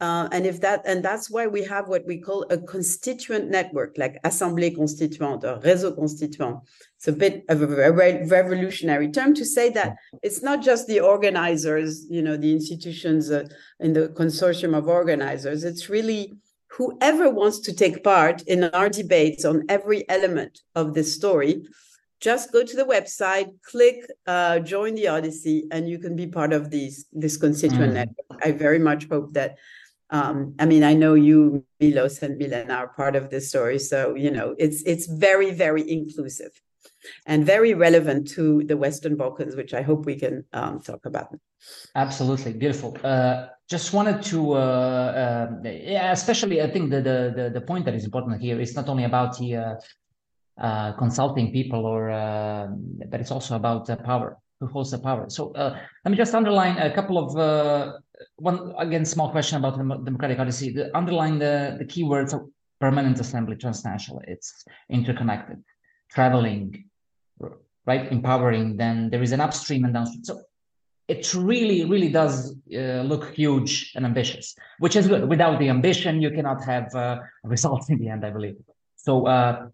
uh, 0.00 0.28
and 0.32 0.44
if 0.44 0.60
that 0.60 0.82
and 0.86 1.04
that's 1.04 1.30
why 1.30 1.46
we 1.46 1.62
have 1.64 1.88
what 1.88 2.04
we 2.04 2.18
call 2.18 2.44
a 2.50 2.58
constituent 2.58 3.48
network, 3.48 3.96
like 3.96 4.20
Assemblée 4.22 4.74
constituante 4.74 5.44
or 5.44 5.60
Réseau 5.60 5.94
constituant. 5.94 6.60
It's 6.96 7.08
a 7.08 7.12
bit 7.12 7.44
of 7.48 7.62
a 7.62 7.92
revolutionary 7.92 9.10
term 9.10 9.34
to 9.34 9.44
say 9.44 9.70
that 9.70 9.96
it's 10.22 10.42
not 10.42 10.62
just 10.62 10.88
the 10.88 11.00
organizers, 11.00 12.06
you 12.10 12.22
know, 12.22 12.36
the 12.36 12.52
institutions 12.52 13.30
uh, 13.30 13.44
in 13.78 13.92
the 13.92 14.08
consortium 14.08 14.76
of 14.76 14.88
organizers. 14.88 15.64
It's 15.64 15.88
really 15.88 16.32
whoever 16.76 17.30
wants 17.30 17.60
to 17.60 17.72
take 17.72 18.02
part 18.02 18.42
in 18.42 18.64
our 18.64 18.88
debates 18.88 19.44
on 19.44 19.64
every 19.68 20.08
element 20.08 20.60
of 20.74 20.94
this 20.94 21.14
story. 21.14 21.62
Just 22.20 22.52
go 22.52 22.64
to 22.64 22.76
the 22.76 22.84
website, 22.84 23.50
click 23.62 23.96
uh, 24.26 24.58
join 24.58 24.94
the 24.94 25.08
Odyssey, 25.08 25.68
and 25.70 25.88
you 25.88 25.98
can 25.98 26.16
be 26.16 26.26
part 26.26 26.52
of 26.52 26.70
these 26.70 27.06
this 27.12 27.36
constituent 27.36 27.92
mm. 27.92 27.94
network. 27.94 28.40
I 28.42 28.50
very 28.52 28.78
much 28.78 29.08
hope 29.08 29.34
that 29.34 29.56
um, 30.14 30.54
I 30.60 30.64
mean, 30.66 30.84
I 30.84 30.94
know 30.94 31.14
you, 31.14 31.64
Milos 31.80 32.22
and 32.22 32.38
Milena, 32.38 32.74
are 32.74 32.88
part 32.88 33.16
of 33.16 33.30
this 33.30 33.48
story, 33.48 33.78
so 33.78 34.14
you 34.14 34.30
know 34.30 34.54
it's 34.64 34.80
it's 34.92 35.06
very 35.06 35.50
very 35.64 35.84
inclusive 35.98 36.52
and 37.26 37.44
very 37.44 37.74
relevant 37.74 38.28
to 38.36 38.44
the 38.70 38.76
Western 38.76 39.16
Balkans, 39.16 39.56
which 39.56 39.74
I 39.74 39.82
hope 39.82 40.06
we 40.06 40.16
can 40.24 40.44
um, 40.52 40.80
talk 40.80 41.04
about. 41.04 41.28
Absolutely 41.94 42.52
beautiful. 42.52 42.96
Uh, 43.02 43.48
just 43.68 43.92
wanted 43.92 44.22
to, 44.30 44.38
uh, 44.52 44.56
uh, 44.56 45.46
yeah, 45.64 46.12
especially 46.12 46.62
I 46.62 46.70
think 46.70 46.90
the, 46.90 47.00
the 47.38 47.50
the 47.58 47.64
point 47.70 47.84
that 47.86 47.94
is 47.94 48.04
important 48.04 48.40
here 48.40 48.60
is 48.60 48.76
not 48.76 48.88
only 48.88 49.04
about 49.04 49.36
the 49.38 49.56
uh, 49.56 49.74
uh, 50.66 50.92
consulting 50.92 51.50
people, 51.50 51.82
or 51.86 52.10
uh, 52.10 52.68
but 53.10 53.18
it's 53.20 53.32
also 53.32 53.56
about 53.56 53.82
power. 54.04 54.36
Who 54.60 54.66
holds 54.68 54.90
the 54.92 54.98
power? 54.98 55.28
So 55.28 55.52
let 55.56 56.10
me 56.10 56.16
just 56.16 56.34
underline 56.34 56.78
a 56.78 56.92
couple 56.94 57.18
of 57.18 57.28
one 58.36 58.74
again 58.78 59.04
small 59.04 59.30
question 59.30 59.58
about 59.58 59.76
the 59.76 59.84
democratic 60.04 60.38
odyssey 60.38 60.72
the 60.72 60.96
underlying 60.96 61.38
the 61.38 61.76
the 61.78 61.84
keywords 61.84 62.32
of 62.32 62.42
permanent 62.80 63.18
assembly 63.20 63.56
transnational. 63.56 64.22
It's 64.26 64.64
interconnected 64.88 65.62
traveling 66.10 66.84
right 67.86 68.10
empowering 68.12 68.76
then 68.76 69.10
there 69.10 69.22
is 69.22 69.32
an 69.32 69.40
upstream 69.40 69.84
and 69.84 69.94
downstream. 69.94 70.24
So 70.24 70.42
it 71.08 71.34
really 71.34 71.84
really 71.84 72.08
does 72.08 72.56
uh, 72.74 73.02
look 73.02 73.34
huge 73.34 73.92
and 73.94 74.04
ambitious 74.06 74.54
which 74.78 74.96
is 74.96 75.06
good. 75.08 75.28
Without 75.28 75.58
the 75.58 75.68
ambition 75.68 76.22
you 76.22 76.30
cannot 76.30 76.64
have 76.64 76.94
uh, 76.94 77.18
results 77.42 77.90
in 77.90 77.98
the 77.98 78.08
end 78.08 78.24
i 78.24 78.30
believe. 78.30 78.56
So 78.96 79.26
uh, 79.26 79.66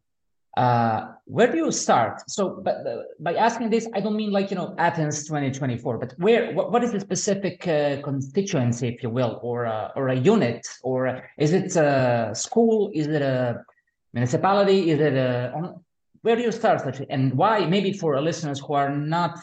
uh, 0.56 1.12
where 1.26 1.50
do 1.50 1.58
you 1.58 1.70
start? 1.70 2.28
So, 2.28 2.60
but, 2.64 2.86
uh, 2.86 3.02
by 3.20 3.34
asking 3.34 3.70
this, 3.70 3.86
I 3.94 4.00
don't 4.00 4.16
mean 4.16 4.32
like 4.32 4.50
you 4.50 4.56
know 4.56 4.74
Athens 4.78 5.24
2024, 5.24 5.98
but 5.98 6.14
where? 6.18 6.52
What, 6.52 6.72
what 6.72 6.82
is 6.82 6.90
the 6.90 6.98
specific 6.98 7.66
uh, 7.68 8.02
constituency, 8.02 8.88
if 8.88 9.02
you 9.02 9.10
will, 9.10 9.38
or 9.42 9.66
uh, 9.66 9.90
or 9.94 10.08
a 10.08 10.16
unit, 10.16 10.66
or 10.82 11.22
is 11.38 11.52
it 11.52 11.76
a 11.76 12.32
school? 12.34 12.90
Is 12.94 13.06
it 13.06 13.22
a 13.22 13.62
municipality? 14.12 14.90
Is 14.90 15.00
it 15.00 15.14
a? 15.14 15.52
On, 15.54 15.84
where 16.22 16.34
do 16.34 16.42
you 16.42 16.52
start, 16.52 16.82
actually? 16.84 17.10
and 17.10 17.32
why? 17.34 17.64
Maybe 17.64 17.92
for 17.92 18.20
listeners 18.20 18.58
who 18.58 18.74
are 18.74 18.90
not 18.90 19.38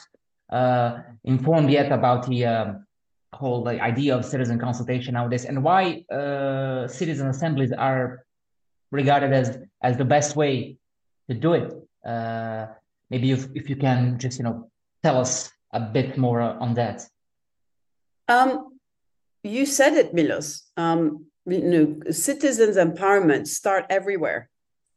uh, 0.51 0.99
informed 1.23 1.71
yet 1.71 1.91
about 1.91 2.27
the 2.27 2.45
um, 2.45 2.85
whole 3.31 3.65
idea 3.69 4.13
of 4.13 4.25
citizen 4.25 4.59
consultation 4.59 5.13
nowadays, 5.13 5.45
and 5.45 5.63
why 5.63 6.03
citizen 6.89 7.27
assemblies 7.29 7.71
are 7.71 8.25
regarded 8.91 9.31
as 9.31 9.57
as 9.81 9.95
the 9.95 10.05
best 10.05 10.35
way 10.35 10.77
to 11.29 11.35
do 11.35 11.53
it. 11.53 11.73
Uh, 12.05 12.67
maybe 13.09 13.31
if, 13.31 13.47
if 13.53 13.69
you 13.69 13.75
can 13.75 14.17
just 14.19 14.37
you 14.37 14.43
know 14.43 14.69
tell 15.03 15.19
us 15.19 15.51
a 15.71 15.79
bit 15.79 16.17
more 16.17 16.41
on 16.41 16.73
that. 16.75 17.05
Um, 18.27 18.79
you 19.43 19.65
said 19.65 19.93
it, 19.93 20.13
Milos. 20.13 20.63
Um, 20.75 21.25
you 21.45 21.61
know, 21.61 22.11
citizens 22.11 22.75
empowerment 22.75 23.47
start 23.47 23.85
everywhere 23.89 24.49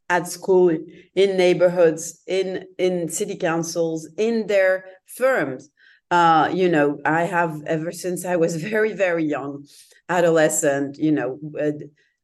at 0.08 0.26
school, 0.26 0.68
in 1.14 1.36
neighborhoods, 1.36 2.20
in 2.26 2.66
in 2.78 3.08
city 3.08 3.36
councils, 3.36 4.08
in 4.16 4.46
their 4.46 4.84
firms. 5.06 5.70
Uh, 6.10 6.50
you 6.52 6.68
know, 6.68 6.98
I 7.04 7.22
have 7.22 7.62
ever 7.66 7.92
since 7.92 8.24
I 8.24 8.34
was 8.36 8.56
very, 8.70 8.92
very 8.92 9.24
young, 9.24 9.66
adolescent, 10.08 10.98
you 10.98 11.12
know, 11.12 11.38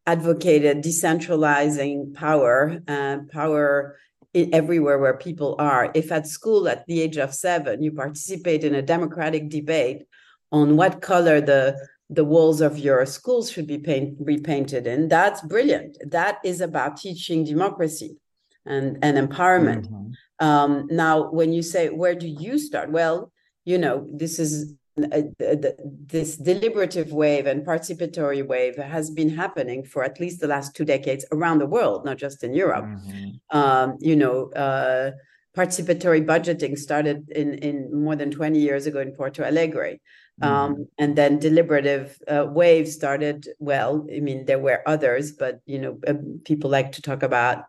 advocated 0.06 0.82
decentralizing 0.82 2.14
power 2.14 2.80
uh, 2.88 3.18
power 3.30 3.98
everywhere 4.34 4.98
where 4.98 5.16
people 5.16 5.56
are. 5.58 5.90
If 5.94 6.12
at 6.12 6.26
school 6.26 6.68
at 6.68 6.86
the 6.86 7.00
age 7.00 7.16
of 7.16 7.34
seven 7.34 7.82
you 7.82 7.92
participate 7.92 8.64
in 8.64 8.74
a 8.74 8.82
democratic 8.82 9.48
debate 9.48 10.06
on 10.52 10.76
what 10.76 11.00
color 11.00 11.40
the 11.40 11.76
the 12.08 12.24
walls 12.24 12.60
of 12.60 12.78
your 12.78 13.04
schools 13.04 13.50
should 13.50 13.66
be 13.66 13.78
paint, 13.78 14.16
repainted 14.20 14.86
in, 14.86 15.08
that's 15.08 15.40
brilliant. 15.42 15.98
That 16.08 16.38
is 16.44 16.60
about 16.60 16.98
teaching 16.98 17.44
democracy 17.44 18.16
and, 18.64 18.98
and 19.02 19.16
empowerment. 19.16 19.88
Mm-hmm. 19.88 20.46
Um, 20.46 20.86
now, 20.88 21.30
when 21.32 21.52
you 21.52 21.62
say, 21.62 21.88
where 21.88 22.14
do 22.14 22.28
you 22.28 22.58
start? 22.58 22.92
Well, 22.92 23.32
you 23.64 23.78
know, 23.78 24.06
this 24.12 24.38
is 24.38 24.74
this 24.96 26.36
deliberative 26.36 27.12
wave 27.12 27.46
and 27.46 27.66
participatory 27.66 28.46
wave 28.46 28.76
has 28.76 29.10
been 29.10 29.28
happening 29.28 29.84
for 29.84 30.02
at 30.02 30.18
least 30.18 30.40
the 30.40 30.46
last 30.46 30.74
two 30.74 30.84
decades 30.84 31.24
around 31.32 31.58
the 31.58 31.66
world, 31.66 32.04
not 32.04 32.16
just 32.16 32.42
in 32.42 32.54
Europe. 32.54 32.86
Mm-hmm. 32.86 33.56
Um, 33.56 33.96
you 34.00 34.16
know, 34.16 34.50
uh, 34.52 35.10
participatory 35.54 36.24
budgeting 36.24 36.78
started 36.78 37.28
in, 37.30 37.54
in 37.54 38.02
more 38.04 38.16
than 38.16 38.30
20 38.30 38.58
years 38.58 38.86
ago 38.86 39.00
in 39.00 39.12
Porto 39.12 39.44
Alegre. 39.44 39.98
Um, 40.42 40.50
mm-hmm. 40.50 40.82
and 40.98 41.16
then 41.16 41.38
deliberative 41.38 42.18
uh, 42.28 42.44
wave 42.46 42.88
started. 42.88 43.48
Well, 43.58 44.06
I 44.14 44.20
mean, 44.20 44.44
there 44.44 44.58
were 44.58 44.82
others, 44.86 45.32
but 45.32 45.60
you 45.64 45.78
know, 45.78 45.98
uh, 46.06 46.14
people 46.44 46.68
like 46.68 46.92
to 46.92 47.02
talk 47.02 47.22
about 47.22 47.64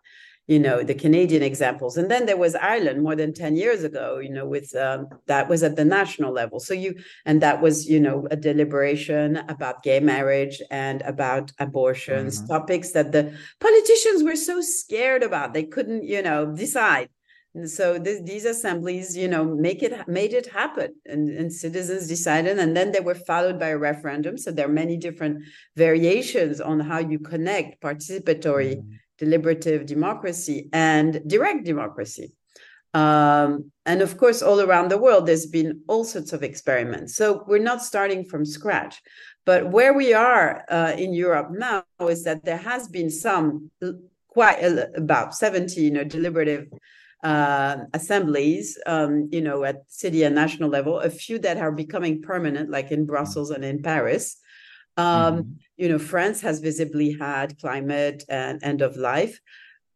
you 0.47 0.59
know 0.59 0.81
the 0.81 0.95
canadian 0.95 1.43
examples. 1.43 1.97
And 1.97 2.09
then 2.09 2.25
there 2.25 2.37
was 2.37 2.55
ireland 2.55 3.03
more 3.03 3.15
than 3.15 3.33
10 3.33 3.55
years 3.55 3.83
ago 3.83 4.19
you 4.19 4.29
know 4.29 4.47
with 4.47 4.75
um, 4.75 5.07
that 5.27 5.47
was 5.49 5.61
at 5.61 5.75
the 5.75 5.85
national 5.85 6.33
level. 6.33 6.59
So 6.59 6.73
you 6.73 6.95
and 7.25 7.41
that 7.41 7.61
was 7.61 7.87
you 7.87 7.99
know 7.99 8.27
a 8.31 8.35
deliberation 8.35 9.37
about 9.49 9.83
gay 9.83 9.99
marriage 9.99 10.61
and 10.71 11.01
about 11.03 11.51
abortions 11.59 12.39
mm-hmm. 12.39 12.47
topics 12.47 12.91
that 12.91 13.11
the 13.11 13.33
politicians 13.59 14.23
were 14.23 14.35
so 14.35 14.61
scared 14.61 15.23
about. 15.23 15.53
They 15.53 15.63
couldn't 15.63 16.03
you 16.03 16.21
know 16.21 16.45
decide. 16.55 17.09
And 17.55 17.69
so 17.69 17.97
th- 17.97 18.23
these 18.23 18.45
assemblies 18.45 19.17
you 19.17 19.27
know 19.27 19.43
make 19.43 19.83
it 19.83 20.07
made 20.07 20.33
it 20.33 20.47
happen. 20.47 20.95
And, 21.05 21.29
and 21.29 21.51
citizens 21.51 22.07
decided 22.07 22.57
and 22.57 22.77
then 22.77 22.93
they 22.93 23.01
were 23.01 23.15
followed 23.15 23.59
by 23.59 23.69
a 23.69 23.77
referendum. 23.77 24.37
So 24.37 24.51
there 24.51 24.67
are 24.67 24.81
many 24.83 24.95
different 24.95 25.43
variations 25.75 26.61
on 26.61 26.79
how 26.79 26.99
you 26.99 27.19
connect 27.19 27.81
participatory 27.81 28.77
mm-hmm 28.77 28.93
deliberative 29.17 29.85
democracy 29.85 30.69
and 30.73 31.21
direct 31.27 31.65
democracy. 31.65 32.33
Um, 32.93 33.71
and 33.85 34.01
of 34.01 34.17
course, 34.17 34.41
all 34.41 34.61
around 34.61 34.89
the 34.89 34.97
world, 34.97 35.25
there's 35.25 35.45
been 35.45 35.81
all 35.87 36.03
sorts 36.03 36.33
of 36.33 36.43
experiments. 36.43 37.15
So 37.15 37.43
we're 37.47 37.59
not 37.59 37.83
starting 37.83 38.25
from 38.25 38.45
scratch. 38.45 39.01
But 39.45 39.71
where 39.71 39.93
we 39.93 40.13
are 40.13 40.65
uh, 40.69 40.93
in 40.97 41.13
Europe 41.13 41.49
now 41.51 41.83
is 42.01 42.23
that 42.23 42.43
there 42.43 42.57
has 42.57 42.87
been 42.87 43.09
some 43.09 43.71
quite 44.27 44.61
about 44.95 45.35
70 45.35 45.81
you 45.81 45.91
know, 45.91 46.03
deliberative 46.03 46.67
uh, 47.23 47.77
assemblies, 47.93 48.77
um, 48.85 49.29
you 49.31 49.41
know, 49.41 49.63
at 49.63 49.83
city 49.87 50.23
and 50.23 50.35
national 50.35 50.69
level, 50.69 50.99
a 50.99 51.09
few 51.09 51.39
that 51.39 51.57
are 51.57 51.71
becoming 51.71 52.21
permanent, 52.21 52.69
like 52.69 52.91
in 52.91 53.05
Brussels 53.05 53.51
and 53.51 53.63
in 53.63 53.81
Paris. 53.81 54.37
Um, 54.97 55.33
mm-hmm. 55.35 55.51
You 55.77 55.89
know, 55.89 55.99
France 55.99 56.41
has 56.41 56.59
visibly 56.59 57.13
had 57.13 57.59
climate 57.59 58.23
and 58.27 58.61
end 58.63 58.81
of 58.81 58.97
life. 58.97 59.39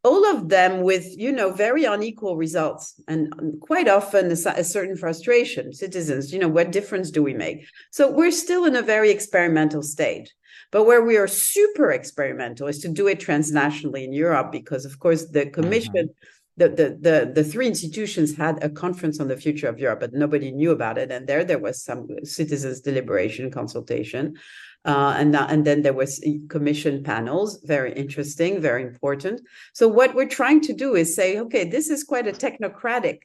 All 0.04 0.26
of 0.34 0.50
them 0.50 0.82
with, 0.82 1.06
you 1.18 1.32
know, 1.32 1.52
very 1.52 1.86
unequal 1.86 2.36
results 2.38 3.00
and 3.08 3.34
quite 3.62 3.88
often 3.88 4.32
a, 4.32 4.38
a 4.58 4.64
certain 4.64 4.98
frustration. 4.98 5.74
Citizens, 5.74 6.32
you 6.34 6.40
know, 6.40 6.48
what 6.48 6.72
difference 6.72 7.12
do 7.12 7.22
we 7.22 7.34
make? 7.34 7.66
So 7.92 8.12
we're 8.12 8.32
still 8.32 8.66
in 8.66 8.76
a 8.76 8.82
very 8.82 9.12
experimental 9.12 9.84
stage. 9.84 10.30
But 10.72 10.86
where 10.86 11.04
we 11.04 11.18
are 11.18 11.28
super 11.28 11.92
experimental 11.92 12.68
is 12.68 12.80
to 12.80 12.90
do 12.90 13.08
it 13.08 13.20
transnationally 13.20 14.04
in 14.06 14.14
Europe, 14.14 14.52
because 14.52 14.86
of 14.86 15.00
course 15.00 15.26
the 15.26 15.46
Commission, 15.48 16.08
mm-hmm. 16.08 16.58
the, 16.58 16.70
the 16.70 16.98
the 17.08 17.32
the 17.36 17.44
three 17.44 17.68
institutions 17.68 18.36
had 18.36 18.64
a 18.64 18.70
conference 18.70 19.20
on 19.20 19.28
the 19.28 19.38
future 19.38 19.68
of 19.68 19.80
Europe, 19.80 20.00
but 20.00 20.14
nobody 20.14 20.50
knew 20.52 20.72
about 20.72 20.98
it. 20.98 21.12
And 21.12 21.28
there 21.28 21.44
there 21.44 21.60
was 21.60 21.84
some 21.84 22.08
citizens 22.24 22.82
deliberation 22.82 23.52
consultation. 23.52 24.36
Uh, 24.84 25.14
and, 25.18 25.36
and 25.36 25.66
then 25.66 25.84
there 25.84 25.94
was 25.94 26.26
commission 26.50 27.04
panels, 27.04 27.62
very 27.64 27.94
interesting, 27.94 28.60
very 28.60 28.82
important. 28.82 29.42
So 29.74 29.88
what 29.88 30.16
we're 30.16 30.28
trying 30.28 30.62
to 30.62 30.74
do 30.74 30.96
is 30.96 31.16
say, 31.16 31.40
okay, 31.40 31.70
this 31.70 31.90
is 31.90 32.04
quite 32.04 32.28
a 32.28 32.32
technocratic 32.32 33.20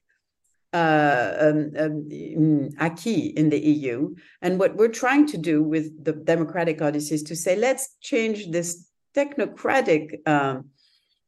uh, 0.72 1.32
um, 1.40 1.72
um, 1.78 2.08
mm, 2.10 2.74
acquis 2.78 3.32
in 3.36 3.48
the 3.48 3.58
EU. 3.58 4.14
And 4.42 4.58
what 4.58 4.76
we're 4.76 4.88
trying 4.88 5.26
to 5.28 5.38
do 5.38 5.62
with 5.62 6.04
the 6.04 6.12
Democratic 6.12 6.82
Odyssey 6.82 7.14
is 7.14 7.22
to 7.24 7.36
say, 7.36 7.56
let's 7.56 7.96
change 8.02 8.50
this 8.50 8.86
technocratic 9.14 10.26
um, 10.28 10.66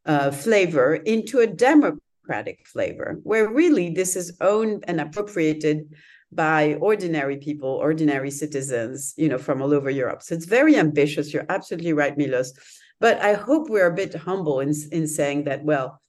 uh, 0.04 0.30
flavor 0.30 0.96
into 0.96 1.38
a 1.38 1.46
democratic 1.46 2.66
flavor, 2.66 3.20
where 3.22 3.48
really 3.48 3.88
this 3.88 4.16
is 4.16 4.36
owned 4.42 4.84
and 4.86 5.00
appropriated 5.00 5.94
by 6.30 6.74
ordinary 6.74 7.38
people, 7.38 7.70
ordinary 7.70 8.30
citizens, 8.30 9.14
you 9.16 9.28
know, 9.28 9.38
from 9.38 9.62
all 9.62 9.72
over 9.72 9.90
Europe. 9.90 10.22
So 10.22 10.34
it's 10.34 10.44
very 10.44 10.76
ambitious. 10.76 11.32
You're 11.32 11.46
absolutely 11.48 11.92
right, 11.92 12.16
Milos. 12.16 12.52
But 13.00 13.20
I 13.20 13.34
hope 13.34 13.68
we're 13.68 13.86
a 13.86 13.94
bit 13.94 14.14
humble 14.14 14.60
in, 14.60 14.74
in 14.92 15.06
saying 15.06 15.44
that, 15.44 15.64
well, 15.64 16.00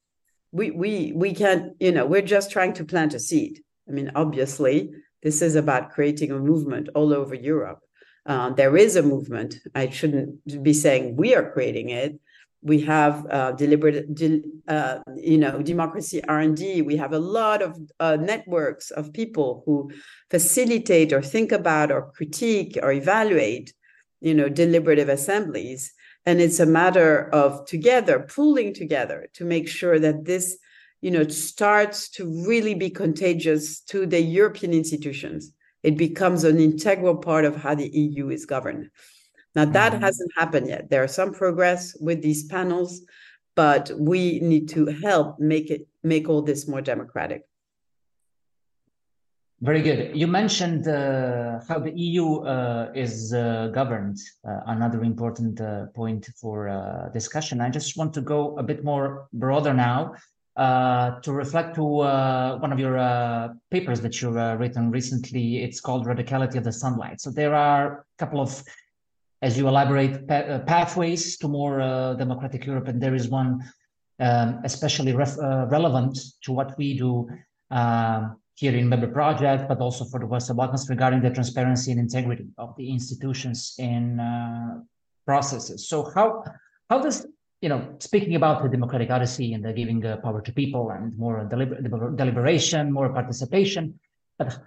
we 0.52 0.72
we 0.72 1.14
we 1.16 1.34
can't, 1.34 1.74
you 1.80 1.92
know, 1.92 2.06
we're 2.06 2.24
just 2.24 2.52
trying 2.52 2.74
to 2.74 2.86
plant 2.86 3.14
a 3.14 3.20
seed. 3.20 3.62
I 3.88 3.92
mean, 3.92 4.12
obviously, 4.16 4.92
this 5.22 5.42
is 5.42 5.56
about 5.56 5.92
creating 5.92 6.32
a 6.32 6.40
movement 6.40 6.90
all 6.96 7.14
over 7.14 7.36
Europe. 7.36 7.80
Uh, 8.26 8.50
there 8.52 8.76
is 8.76 8.96
a 8.96 9.04
movement. 9.04 9.56
I 9.76 9.90
shouldn't 9.90 10.64
be 10.64 10.74
saying 10.74 11.16
we 11.16 11.36
are 11.36 11.52
creating 11.52 11.90
it 11.90 12.20
we 12.62 12.82
have 12.82 13.26
uh, 13.30 13.52
deliberate, 13.54 14.14
de, 14.14 14.44
uh, 14.68 15.00
you 15.16 15.38
know, 15.38 15.62
democracy 15.62 16.22
R&D. 16.24 16.82
We 16.82 16.98
have 16.98 17.14
a 17.14 17.20
lot 17.20 17.62
of 17.62 17.80
uh, 18.00 18.18
networks 18.18 18.92
of 18.92 19.14
people 19.14 19.64
who 19.66 19.92
facilitate 20.30 21.14
or 21.14 21.22
think 21.22 21.52
about 21.52 21.92
or 21.92 22.12
critique 22.12 22.78
or 22.82 22.92
evaluate, 22.92 23.74
you 24.20 24.34
know, 24.34 24.50
deliberative 24.50 25.08
assemblies. 25.08 25.94
And 26.26 26.42
it's 26.42 26.60
a 26.60 26.66
matter 26.66 27.30
of 27.34 27.66
together, 27.66 28.28
pulling 28.28 28.74
together 28.74 29.30
to 29.36 29.46
make 29.46 29.70
sure 29.70 29.98
that 29.98 30.26
this, 30.26 30.58
you 31.00 31.12
know, 31.12 31.26
starts 31.28 32.10
to 32.10 32.46
really 32.46 32.76
be 32.76 32.90
contagious 32.90 33.80
to 33.82 34.06
the 34.06 34.20
European 34.20 34.74
institutions. 34.74 35.54
It 35.82 35.96
becomes 35.96 36.44
an 36.44 36.60
integral 36.60 37.16
part 37.16 37.46
of 37.46 37.56
how 37.56 37.76
the 37.76 37.88
EU 37.88 38.30
is 38.30 38.46
governed. 38.46 38.90
Now, 39.56 39.66
that 39.66 39.94
mm-hmm. 39.94 40.04
hasn't 40.04 40.32
happened 40.38 40.68
yet. 40.68 40.90
There 40.90 41.04
are 41.04 41.08
some 41.08 41.34
progress 41.34 41.96
with 42.00 42.22
these 42.22 42.44
panels, 42.46 43.02
but 43.56 43.92
we 43.98 44.40
need 44.40 44.70
to 44.70 44.86
help 44.86 45.40
make 45.40 45.70
it 45.72 45.88
make 46.04 46.30
all 46.30 46.42
this 46.42 46.68
more 46.68 46.82
democratic. 46.82 47.44
Very 49.62 49.82
good. 49.82 50.16
You 50.16 50.26
mentioned 50.26 50.88
uh, 50.88 51.60
how 51.68 51.80
the 51.80 51.92
EU 51.92 52.38
uh, 52.44 52.92
is 52.96 53.34
uh, 53.34 53.68
governed, 53.74 54.18
uh, 54.48 54.62
another 54.68 55.04
important 55.04 55.60
uh, 55.60 55.88
point 55.88 56.30
for 56.40 56.70
uh, 56.70 57.10
discussion. 57.10 57.60
I 57.60 57.70
just 57.70 57.98
want 57.98 58.14
to 58.14 58.22
go 58.22 58.58
a 58.58 58.64
bit 58.64 58.86
more 58.86 59.28
broader 59.34 59.74
now 59.74 60.16
to 60.56 61.34
reflect 61.34 61.76
to 61.76 61.84
one 61.84 62.72
of 62.72 62.80
your 62.80 62.96
papers 63.70 64.00
that 64.02 64.22
you've 64.22 64.36
written 64.60 64.92
recently. 64.92 65.62
It's 65.64 65.82
called 65.82 66.06
Radicality 66.06 66.56
of 66.56 66.64
the 66.64 66.72
Sunlight. 66.72 67.20
So 67.20 67.30
there 67.30 67.54
are 67.54 67.86
a 68.00 68.04
couple 68.18 68.40
of 68.40 68.64
as 69.42 69.58
you 69.58 69.68
elaborate 69.68 70.28
pa 70.28 70.36
uh, 70.36 70.60
pathways 70.60 71.38
to 71.38 71.48
more 71.48 71.82
uh, 71.82 72.14
democratic 72.16 72.66
Europe, 72.66 72.88
and 72.88 73.02
there 73.02 73.16
is 73.16 73.28
one 73.30 73.64
um, 74.20 74.60
especially 74.64 75.14
uh, 75.14 75.66
relevant 75.68 76.18
to 76.44 76.52
what 76.52 76.78
we 76.78 76.98
do 76.98 77.30
um, 77.72 78.36
here 78.56 78.76
in 78.76 78.90
WeBER 78.90 79.14
Project, 79.14 79.70
but 79.70 79.80
also 79.80 80.04
for 80.04 80.20
the 80.20 80.26
Western 80.26 80.58
Balkans 80.58 80.90
regarding 80.90 81.22
the 81.22 81.30
transparency 81.30 81.92
and 81.92 82.00
integrity 82.00 82.48
of 82.58 82.76
the 82.76 82.90
institutions 82.92 83.76
and 83.80 84.20
uh, 84.20 84.82
processes. 85.26 85.88
So 85.88 86.12
how 86.16 86.44
how 86.90 87.00
does 87.00 87.26
you 87.62 87.70
know 87.70 87.96
speaking 88.00 88.36
about 88.36 88.62
the 88.62 88.70
democratic 88.70 89.10
odyssey 89.10 89.54
and 89.54 89.64
the 89.64 89.72
giving 89.72 90.06
uh, 90.06 90.18
power 90.18 90.42
to 90.42 90.52
people 90.52 90.92
and 90.92 91.18
more 91.18 91.48
deliber 91.52 92.16
deliberation, 92.22 92.92
more 92.92 93.10
participation, 93.20 94.00
but 94.38 94.60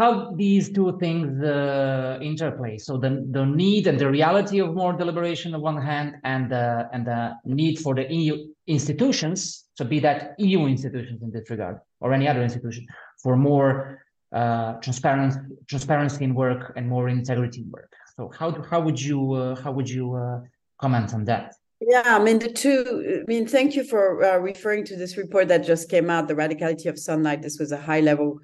how 0.00 0.32
these 0.44 0.72
two 0.72 0.96
things 0.98 1.28
uh, 1.44 2.18
interplay. 2.22 2.78
So 2.78 2.96
the, 2.96 3.10
the 3.36 3.44
need 3.44 3.86
and 3.86 3.98
the 3.98 4.10
reality 4.10 4.58
of 4.58 4.74
more 4.74 4.94
deliberation 4.94 5.54
on 5.54 5.60
one 5.60 5.80
hand, 5.90 6.08
and 6.24 6.50
the 6.50 6.88
and 6.94 7.06
the 7.06 7.20
need 7.44 7.78
for 7.84 7.94
the 7.94 8.06
EU 8.18 8.34
institutions, 8.66 9.40
so 9.74 9.84
be 9.84 10.00
that 10.00 10.18
EU 10.38 10.60
institutions 10.74 11.18
in 11.22 11.30
this 11.30 11.50
regard 11.50 11.76
or 12.00 12.14
any 12.14 12.26
other 12.26 12.42
institution, 12.42 12.86
for 13.22 13.36
more 13.36 14.02
uh, 14.32 14.72
transparency, 14.84 15.38
transparency 15.68 16.24
in 16.24 16.34
work 16.34 16.72
and 16.76 16.88
more 16.88 17.10
integrity 17.10 17.60
in 17.60 17.70
work. 17.70 17.92
So 18.16 18.30
how 18.38 18.50
do, 18.50 18.62
how 18.70 18.80
would 18.80 19.00
you 19.08 19.20
uh, 19.34 19.60
how 19.62 19.72
would 19.72 19.90
you 19.98 20.14
uh, 20.14 20.40
comment 20.78 21.12
on 21.12 21.24
that? 21.26 21.46
Yeah, 21.92 22.16
I 22.18 22.20
mean 22.26 22.38
the 22.38 22.52
two. 22.62 23.20
I 23.20 23.26
mean, 23.32 23.46
thank 23.46 23.76
you 23.76 23.84
for 23.84 24.04
uh, 24.24 24.38
referring 24.38 24.84
to 24.90 24.96
this 24.96 25.18
report 25.18 25.48
that 25.48 25.62
just 25.72 25.90
came 25.90 26.08
out, 26.08 26.26
the 26.26 26.34
radicality 26.34 26.86
of 26.86 26.98
sunlight. 26.98 27.42
This 27.42 27.58
was 27.58 27.70
a 27.72 27.80
high 27.90 28.00
level 28.00 28.40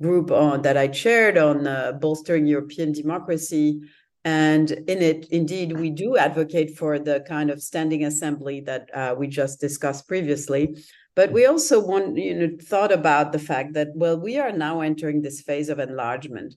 group 0.00 0.30
on, 0.30 0.62
that 0.62 0.76
I 0.76 0.88
chaired 0.88 1.36
on 1.38 1.66
uh, 1.66 1.92
bolstering 1.92 2.46
European 2.46 2.92
democracy. 2.92 3.80
And 4.24 4.70
in 4.70 5.00
it, 5.02 5.26
indeed, 5.30 5.78
we 5.78 5.90
do 5.90 6.16
advocate 6.16 6.76
for 6.76 6.98
the 6.98 7.20
kind 7.20 7.50
of 7.50 7.62
standing 7.62 8.04
assembly 8.04 8.60
that 8.62 8.90
uh, 8.94 9.14
we 9.16 9.28
just 9.28 9.60
discussed 9.60 10.08
previously. 10.08 10.76
But 11.16 11.32
we 11.32 11.46
also 11.46 11.80
want, 11.80 12.16
you 12.16 12.34
know, 12.34 12.56
thought 12.62 12.92
about 12.92 13.32
the 13.32 13.38
fact 13.38 13.74
that, 13.74 13.88
well, 13.94 14.18
we 14.18 14.38
are 14.38 14.52
now 14.52 14.80
entering 14.80 15.22
this 15.22 15.40
phase 15.40 15.68
of 15.68 15.78
enlargement. 15.78 16.54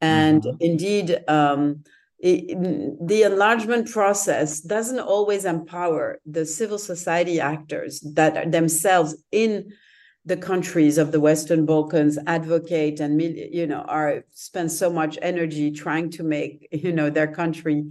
And 0.00 0.42
mm-hmm. 0.42 0.56
indeed, 0.60 1.18
um, 1.28 1.84
it, 2.18 2.56
the 3.06 3.22
enlargement 3.22 3.90
process 3.90 4.60
doesn't 4.60 5.00
always 5.00 5.44
empower 5.44 6.20
the 6.26 6.46
civil 6.46 6.78
society 6.78 7.40
actors 7.40 8.00
that 8.00 8.36
are 8.36 8.46
themselves 8.46 9.16
in 9.32 9.72
the 10.24 10.36
countries 10.36 10.98
of 10.98 11.12
the 11.12 11.20
Western 11.20 11.64
Balkans 11.64 12.18
advocate 12.26 13.00
and 13.00 13.20
you 13.20 13.66
know 13.66 13.80
are 13.80 14.24
spend 14.32 14.70
so 14.70 14.90
much 14.90 15.18
energy 15.22 15.70
trying 15.70 16.10
to 16.10 16.22
make 16.22 16.68
you 16.72 16.92
know 16.92 17.10
their 17.10 17.32
country 17.32 17.84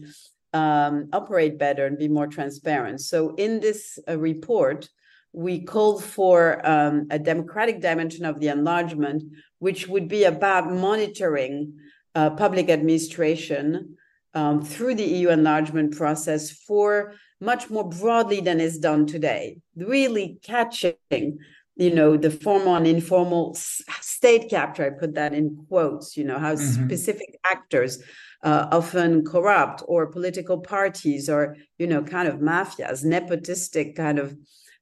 um, 0.53 1.09
operate 1.13 1.57
better 1.57 1.85
and 1.85 1.97
be 1.97 2.07
more 2.07 2.27
transparent. 2.27 3.01
So 3.01 3.35
in 3.35 3.59
this 3.59 3.99
uh, 4.07 4.17
report, 4.17 4.89
we 5.31 5.63
called 5.63 6.03
for 6.03 6.65
um, 6.67 7.07
a 7.11 7.19
democratic 7.19 7.81
dimension 7.81 8.25
of 8.25 8.39
the 8.39 8.47
enlargement, 8.47 9.23
which 9.59 9.87
would 9.87 10.07
be 10.07 10.23
about 10.23 10.71
monitoring 10.71 11.73
uh, 12.15 12.31
public 12.31 12.69
administration 12.69 13.95
um, 14.33 14.63
through 14.63 14.95
the 14.95 15.05
EU 15.05 15.29
enlargement 15.29 15.95
process 15.95 16.51
for 16.51 17.13
much 17.39 17.69
more 17.69 17.87
broadly 17.87 18.41
than 18.41 18.59
is 18.59 18.79
done 18.79 19.05
today, 19.05 19.57
really 19.75 20.39
catching 20.43 21.39
you 21.79 21.95
know 21.95 22.17
the 22.17 22.29
formal 22.29 22.75
and 22.75 22.85
informal 22.85 23.55
state 23.55 24.49
capture 24.49 24.85
i 24.85 24.89
put 24.89 25.15
that 25.15 25.33
in 25.33 25.65
quotes 25.69 26.17
you 26.17 26.25
know 26.25 26.37
how 26.37 26.53
mm-hmm. 26.53 26.85
specific 26.85 27.39
actors 27.45 28.03
uh, 28.43 28.67
often 28.71 29.25
corrupt 29.25 29.81
or 29.87 30.07
political 30.07 30.59
parties 30.59 31.29
or 31.29 31.55
you 31.77 31.87
know 31.87 32.03
kind 32.03 32.27
of 32.27 32.35
mafias 32.35 33.03
nepotistic 33.05 33.95
kind 33.95 34.19
of 34.19 34.35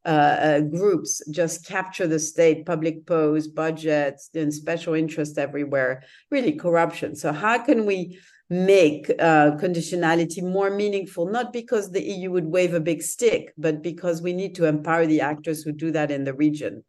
uh, 0.08 0.38
uh, 0.48 0.60
groups 0.62 1.22
just 1.30 1.66
capture 1.66 2.08
the 2.08 2.20
state 2.20 2.66
public 2.66 3.06
pose 3.06 3.48
budgets 3.48 4.30
and 4.34 4.54
special 4.54 4.94
interest 4.94 5.38
everywhere 5.38 6.04
really 6.32 6.54
corruption 6.54 7.16
so 7.16 7.32
how 7.32 7.58
can 7.58 7.86
we 7.86 8.18
make 8.50 9.10
uh, 9.10 9.52
conditionality 9.58 10.42
more 10.42 10.70
meaningful, 10.70 11.26
not 11.30 11.52
because 11.52 11.92
the 11.92 12.02
EU 12.02 12.32
would 12.32 12.46
wave 12.46 12.74
a 12.74 12.80
big 12.80 13.02
stick, 13.02 13.54
but 13.58 13.82
because 13.82 14.22
we 14.22 14.34
need 14.34 14.56
to 14.56 14.66
empower 14.66 15.06
the 15.06 15.22
actors 15.22 15.64
who 15.64 15.72
do 15.72 15.92
that 15.92 16.12
in 16.12 16.24
the 16.24 16.34
region. 16.34 16.84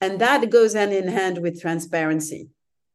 And 0.00 0.20
that 0.20 0.50
goes 0.50 0.74
hand 0.74 0.92
in 0.92 1.08
hand 1.08 1.38
with 1.38 1.60
transparency, 1.60 2.48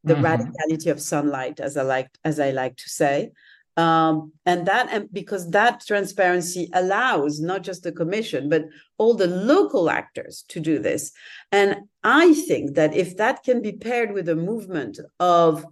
the 0.04 0.14
mm-hmm. 0.14 0.24
radicality 0.24 0.90
of 0.90 1.00
sunlight, 1.00 1.60
as 1.60 1.76
I 1.76 1.82
like 1.82 2.08
as 2.24 2.38
I 2.38 2.50
like 2.50 2.76
to 2.76 2.88
say. 2.88 3.32
Um, 3.76 4.32
and 4.46 4.66
that 4.66 4.88
and 4.92 5.08
because 5.12 5.50
that 5.50 5.82
transparency 5.84 6.70
allows 6.72 7.40
not 7.40 7.64
just 7.64 7.82
the 7.82 7.90
commission 7.90 8.48
but 8.48 8.66
all 8.98 9.14
the 9.14 9.26
local 9.26 9.90
actors 9.90 10.44
to 10.50 10.60
do 10.60 10.78
this 10.78 11.10
and 11.50 11.78
i 12.04 12.34
think 12.34 12.76
that 12.76 12.94
if 12.94 13.16
that 13.16 13.42
can 13.42 13.60
be 13.62 13.72
paired 13.72 14.12
with 14.12 14.28
a 14.28 14.36
movement 14.36 15.00
of 15.18 15.66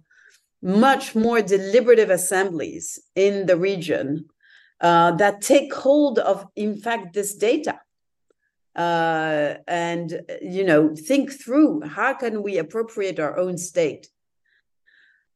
much 0.61 1.13
more 1.13 1.41
deliberative 1.41 2.09
assemblies 2.09 2.99
in 3.15 3.45
the 3.45 3.57
region 3.57 4.25
uh, 4.83 5.11
that 5.11 5.41
take 5.41 5.73
hold 5.73 6.19
of, 6.19 6.45
in 6.55 6.75
fact, 6.75 7.13
this 7.13 7.35
data. 7.35 7.79
Uh, 8.75 9.55
and 9.67 10.21
you 10.41 10.63
know 10.63 10.95
think 10.95 11.31
through 11.31 11.79
how 11.81 12.11
can 12.11 12.41
we 12.41 12.57
appropriate 12.57 13.19
our 13.19 13.37
own 13.37 13.55
state 13.55 14.07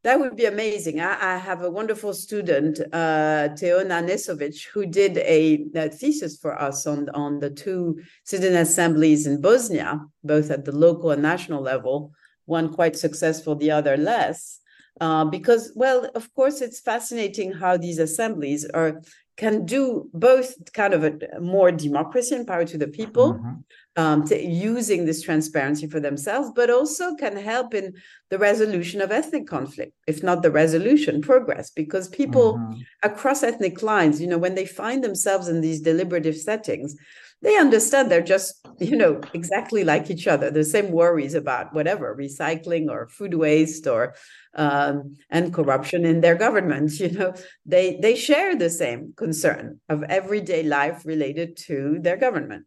that 0.04 0.20
would 0.20 0.36
be 0.36 0.46
amazing. 0.46 1.00
I, 1.00 1.36
I, 1.36 1.38
have 1.38 1.64
a 1.64 1.72
wonderful 1.72 2.14
student, 2.14 2.80
uh, 2.94 3.50
Teona 3.58 4.04
Nesovic, 4.04 4.68
who 4.74 4.86
did 4.86 5.18
a, 5.18 5.66
a, 5.76 5.90
thesis 5.90 6.38
for 6.38 6.60
us 6.60 6.86
on, 6.86 7.10
on 7.10 7.40
the 7.40 7.50
two 7.50 8.00
citizen 8.24 8.56
assemblies 8.56 9.28
in 9.28 9.42
Bosnia, 9.42 10.02
both 10.24 10.52
at 10.52 10.66
the 10.66 10.72
local 10.72 11.12
and 11.12 11.22
national 11.22 11.62
level, 11.62 12.12
one 12.46 12.74
quite 12.74 12.96
successful, 12.96 13.56
the 13.56 13.72
other 13.72 13.98
less. 13.98 14.60
Uh, 15.02 15.26
because, 15.26 15.72
well, 15.76 16.10
of 16.16 16.34
course, 16.34 16.62
it's 16.62 16.80
fascinating 16.80 17.52
how 17.54 17.78
these 17.78 18.00
assemblies 18.00 18.66
are 18.66 19.02
can 19.38 19.66
do 19.66 20.10
both 20.14 20.56
kind 20.74 20.94
of 20.94 21.04
a 21.04 21.40
more 21.40 21.72
democracy 21.72 22.36
and 22.36 22.48
power 22.48 22.66
to 22.66 22.78
the 22.78 22.88
people, 22.88 23.34
mm-hmm. 23.34 23.54
Um, 23.98 24.24
to, 24.28 24.40
using 24.42 25.06
this 25.06 25.24
transparency 25.24 25.88
for 25.88 26.00
themselves, 26.00 26.52
but 26.56 26.70
also 26.70 27.16
can 27.16 27.36
help 27.36 27.74
in 27.74 27.96
the 28.30 28.38
resolution 28.38 29.02
of 29.02 29.12
ethnic 29.12 29.48
conflict, 29.48 29.94
if 30.06 30.24
not 30.24 30.44
the 30.44 30.52
resolution, 30.52 31.22
progress, 31.22 31.72
because 31.72 32.08
people 32.08 32.54
mm-hmm. 32.54 32.80
across 33.04 33.42
ethnic 33.42 33.82
lines, 33.82 34.22
you 34.22 34.28
know, 34.28 34.38
when 34.38 34.56
they 34.56 34.66
find 34.66 35.04
themselves 35.04 35.48
in 35.48 35.62
these 35.62 35.82
deliberative 35.82 36.38
settings, 36.38 36.96
they 37.42 37.56
understand 37.58 38.10
they're 38.10 38.22
just 38.22 38.68
you 38.80 38.96
know 38.96 39.22
exactly 39.34 39.84
like 39.84 40.10
each 40.10 40.28
other 40.28 40.50
the 40.50 40.64
same 40.64 40.92
worries 40.92 41.36
about 41.36 41.74
whatever 41.74 42.16
recycling 42.16 42.90
or 42.90 43.08
food 43.10 43.36
waste 43.36 43.86
or 43.86 44.16
um, 44.56 45.16
and 45.30 45.54
corruption 45.54 46.04
in 46.04 46.22
their 46.22 46.36
government 46.36 46.92
you 47.00 47.12
know 47.12 47.34
they 47.66 48.00
they 48.02 48.16
share 48.16 48.56
the 48.56 48.70
same 48.70 49.14
concern 49.16 49.80
of 49.88 50.04
everyday 50.04 50.64
life 50.64 51.06
related 51.06 51.56
to 51.56 52.00
their 52.02 52.18
government 52.18 52.66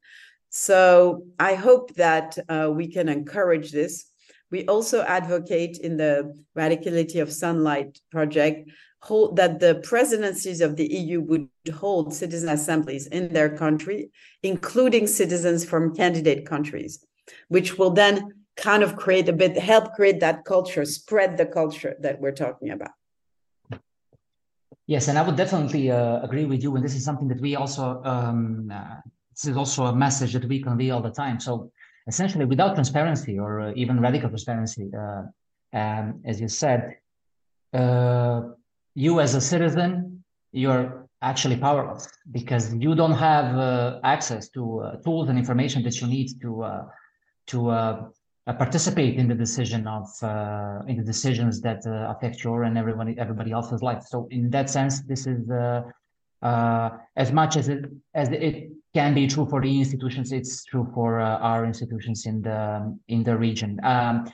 so 0.50 1.24
i 1.38 1.54
hope 1.54 1.94
that 1.94 2.36
uh, 2.48 2.70
we 2.72 2.86
can 2.86 3.08
encourage 3.08 3.72
this 3.72 4.06
we 4.50 4.66
also 4.66 5.02
advocate 5.02 5.78
in 5.78 5.96
the 5.96 6.34
radicality 6.56 7.22
of 7.22 7.32
sunlight 7.32 7.98
project 8.10 8.68
hold 9.02 9.36
that 9.36 9.60
the 9.60 9.76
presidencies 9.76 10.60
of 10.60 10.76
the 10.76 10.86
EU 10.86 11.20
would 11.20 11.48
hold 11.74 12.12
citizen 12.12 12.48
assemblies 12.48 13.06
in 13.06 13.32
their 13.32 13.56
country, 13.56 14.10
including 14.42 15.06
citizens 15.06 15.64
from 15.64 15.94
candidate 15.94 16.46
countries, 16.46 17.04
which 17.48 17.78
will 17.78 17.90
then 17.90 18.34
kind 18.56 18.82
of 18.82 18.96
create 18.96 19.28
a 19.28 19.32
bit, 19.32 19.56
help 19.56 19.94
create 19.94 20.20
that 20.20 20.44
culture, 20.44 20.84
spread 20.84 21.36
the 21.36 21.46
culture 21.46 21.96
that 22.00 22.20
we're 22.20 22.32
talking 22.32 22.70
about. 22.70 22.90
Yes, 24.86 25.08
and 25.08 25.16
I 25.16 25.22
would 25.22 25.36
definitely 25.36 25.90
uh, 25.90 26.20
agree 26.20 26.44
with 26.44 26.62
you. 26.62 26.74
And 26.74 26.84
this 26.84 26.94
is 26.94 27.04
something 27.04 27.28
that 27.28 27.40
we 27.40 27.54
also, 27.54 28.02
um, 28.04 28.70
uh, 28.74 28.96
this 29.40 29.50
is 29.50 29.56
also 29.56 29.86
a 29.86 29.96
message 29.96 30.34
that 30.34 30.44
we 30.44 30.60
convey 30.60 30.90
all 30.90 31.00
the 31.00 31.10
time. 31.10 31.40
So 31.40 31.72
essentially, 32.06 32.44
without 32.44 32.74
transparency 32.74 33.38
or 33.38 33.60
uh, 33.60 33.72
even 33.74 33.98
radical 33.98 34.28
transparency, 34.28 34.90
uh, 34.94 35.22
um, 35.72 36.20
as 36.26 36.40
you 36.40 36.48
said, 36.48 36.96
uh, 37.72 38.42
you 38.94 39.20
as 39.20 39.34
a 39.34 39.40
citizen, 39.40 40.22
you're 40.52 41.08
actually 41.22 41.56
powerless 41.56 42.06
because 42.32 42.74
you 42.74 42.94
don't 42.94 43.12
have 43.12 43.56
uh, 43.56 44.00
access 44.04 44.50
to 44.50 44.80
uh, 44.80 44.96
tools 44.96 45.28
and 45.30 45.38
information 45.38 45.82
that 45.84 46.00
you 46.00 46.06
need 46.06 46.28
to 46.42 46.62
uh, 46.62 46.84
to 47.46 48.12
participate 48.58 49.16
in 49.16 49.28
the 49.28 49.34
decision 49.34 49.86
of 49.86 50.06
in 50.88 50.96
the 50.96 51.04
decisions 51.04 51.60
that 51.60 51.80
affect 51.86 52.42
your 52.44 52.64
and 52.64 52.76
everybody 52.76 53.14
everybody 53.18 53.52
else's 53.52 53.80
life. 53.80 54.02
So 54.02 54.28
in 54.30 54.50
that 54.50 54.68
sense, 54.68 55.02
this 55.02 55.26
is 55.26 55.48
as 56.42 57.32
much 57.32 57.56
as 57.56 57.68
it 57.68 57.84
as 58.14 58.28
it 58.30 58.70
can 58.94 59.14
be 59.14 59.26
true 59.26 59.46
for 59.46 59.60
the 59.60 59.78
institutions, 59.78 60.32
it's 60.32 60.64
true 60.64 60.90
for 60.94 61.20
our 61.20 61.64
institutions 61.64 62.26
in 62.26 62.42
the 62.42 62.96
in 63.08 63.22
the 63.22 63.36
region. 63.36 63.78
Um, 63.84 64.30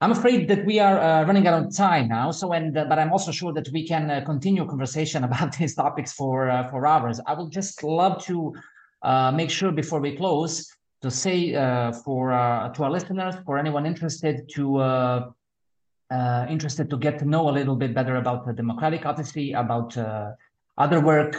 I'm 0.00 0.12
afraid 0.12 0.46
that 0.46 0.64
we 0.64 0.78
are 0.78 0.98
uh, 1.00 1.24
running 1.24 1.48
out 1.48 1.64
of 1.64 1.74
time 1.74 2.06
now. 2.06 2.30
So, 2.30 2.52
and 2.52 2.76
uh, 2.76 2.84
but 2.84 3.00
I'm 3.00 3.10
also 3.10 3.32
sure 3.32 3.52
that 3.52 3.68
we 3.72 3.86
can 3.86 4.08
uh, 4.10 4.20
continue 4.24 4.64
conversation 4.64 5.24
about 5.28 5.56
these 5.56 5.74
topics 5.74 6.12
for 6.12 6.48
uh, 6.48 6.68
for 6.68 6.86
hours. 6.86 7.20
I 7.26 7.34
would 7.34 7.50
just 7.50 7.82
love 7.82 8.22
to 8.24 8.54
uh, 9.02 9.32
make 9.32 9.50
sure 9.50 9.72
before 9.72 10.00
we 10.00 10.16
close 10.16 10.70
to 11.02 11.10
say 11.10 11.54
uh, 11.54 11.92
for 11.92 12.30
to 12.74 12.84
our 12.84 12.90
listeners, 12.90 13.34
for 13.44 13.58
anyone 13.58 13.86
interested 13.86 14.48
to 14.54 15.34
interested 16.48 16.88
to 16.90 16.96
get 16.96 17.18
to 17.18 17.24
know 17.24 17.48
a 17.48 17.54
little 17.58 17.76
bit 17.76 17.92
better 17.92 18.16
about 18.16 18.46
the 18.46 18.52
Democratic 18.52 19.04
Odyssey, 19.04 19.52
about 19.52 19.96
other 20.76 21.00
work 21.00 21.34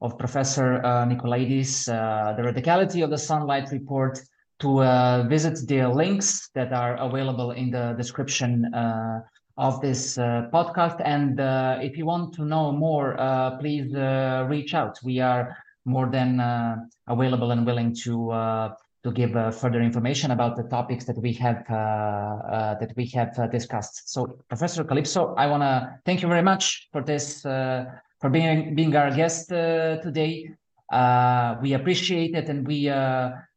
of 0.00 0.18
Professor 0.18 0.80
Nicolaïdis, 0.82 1.86
the 1.86 2.42
radicality 2.42 3.04
of 3.04 3.10
the 3.10 3.18
Sunlight 3.18 3.70
Report 3.70 4.18
to 4.60 4.82
uh, 4.82 5.24
visit 5.28 5.66
the 5.66 5.88
links 5.88 6.50
that 6.54 6.72
are 6.72 6.94
available 6.96 7.52
in 7.52 7.70
the 7.70 7.94
description 7.96 8.72
uh, 8.74 9.20
of 9.56 9.80
this 9.80 10.18
uh, 10.18 10.48
podcast. 10.52 11.00
And 11.04 11.40
uh, 11.40 11.78
if 11.80 11.96
you 11.96 12.06
want 12.06 12.34
to 12.34 12.44
know 12.44 12.70
more, 12.70 13.18
uh, 13.18 13.56
please 13.58 13.94
uh, 13.94 14.46
reach 14.48 14.74
out. 14.74 14.98
We 15.02 15.20
are 15.20 15.56
more 15.86 16.08
than 16.10 16.40
available 17.08 17.50
and 17.50 17.66
willing 17.66 17.94
to 18.04 18.70
to 19.02 19.10
give 19.12 19.32
further 19.54 19.80
information 19.80 20.30
about 20.30 20.56
the 20.56 20.64
topics 20.64 21.06
that 21.06 21.16
we 21.16 21.32
have 21.32 21.64
that 22.80 22.92
we 22.96 23.06
have 23.06 23.50
discussed. 23.50 24.12
So, 24.12 24.38
Professor 24.48 24.84
Kalypso, 24.84 25.34
I 25.38 25.46
want 25.46 25.62
to 25.62 25.98
thank 26.04 26.20
you 26.20 26.28
very 26.28 26.42
much 26.42 26.88
for 26.92 27.02
this 27.02 27.42
for 28.20 28.30
being 28.30 28.74
being 28.74 28.94
our 28.96 29.10
guest 29.10 29.48
today. 29.48 30.50
we 31.62 31.72
appreciate 31.72 32.34
it, 32.34 32.48
and 32.48 32.66
we 32.66 32.88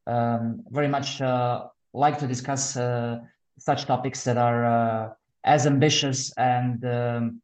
um, 0.07 0.63
very 0.69 0.87
much 0.87 1.21
uh, 1.21 1.65
like 1.93 2.17
to 2.19 2.27
discuss 2.27 2.75
uh, 2.75 3.19
such 3.57 3.85
topics 3.85 4.23
that 4.23 4.37
are 4.37 4.65
uh, 4.65 5.09
as 5.43 5.65
ambitious 5.65 6.33
and 6.37 6.83
um, 6.85 7.41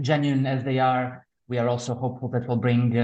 genuine 0.00 0.46
as 0.46 0.64
they 0.64 0.78
are. 0.78 1.26
We 1.48 1.58
are 1.58 1.68
also 1.68 1.94
hopeful 1.94 2.28
that 2.28 2.48
will 2.48 2.56
bring 2.56 2.96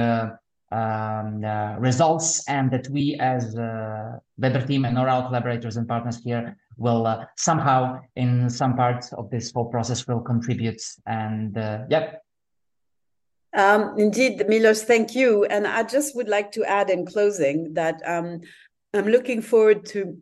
um, 0.73 1.45
uh, 1.45 1.77
results 1.79 2.49
and 2.49 2.71
that 2.71 2.89
we 2.89 3.17
as 3.21 3.57
uh, 3.57 4.19
WeBER 4.41 4.67
team 4.67 4.85
and 4.85 4.97
our 4.99 5.27
collaborators 5.27 5.77
and 5.77 5.87
partners 5.87 6.23
here 6.23 6.57
will 6.77 7.07
uh, 7.07 7.27
somehow 7.37 8.01
in 8.17 8.49
some 8.49 8.77
parts 8.77 9.13
of 9.13 9.31
this 9.31 9.53
whole 9.53 9.67
process 9.67 10.07
will 10.07 10.21
contribute 10.21 10.81
and 11.07 11.59
uh, 11.59 11.81
yep 11.91 12.23
um, 13.55 13.95
indeed, 13.99 14.47
Milos, 14.49 14.85
thank 14.85 15.15
you. 15.15 15.45
And 15.45 15.67
I 15.67 15.83
just 15.83 16.15
would 16.17 16.29
like 16.29 16.53
to 16.53 16.65
add 16.65 16.91
in 16.91 17.07
closing 17.07 17.75
that 17.75 18.01
um, 18.07 18.41
I'm 18.95 19.07
looking 19.07 19.43
forward 19.43 19.85
to 19.87 20.19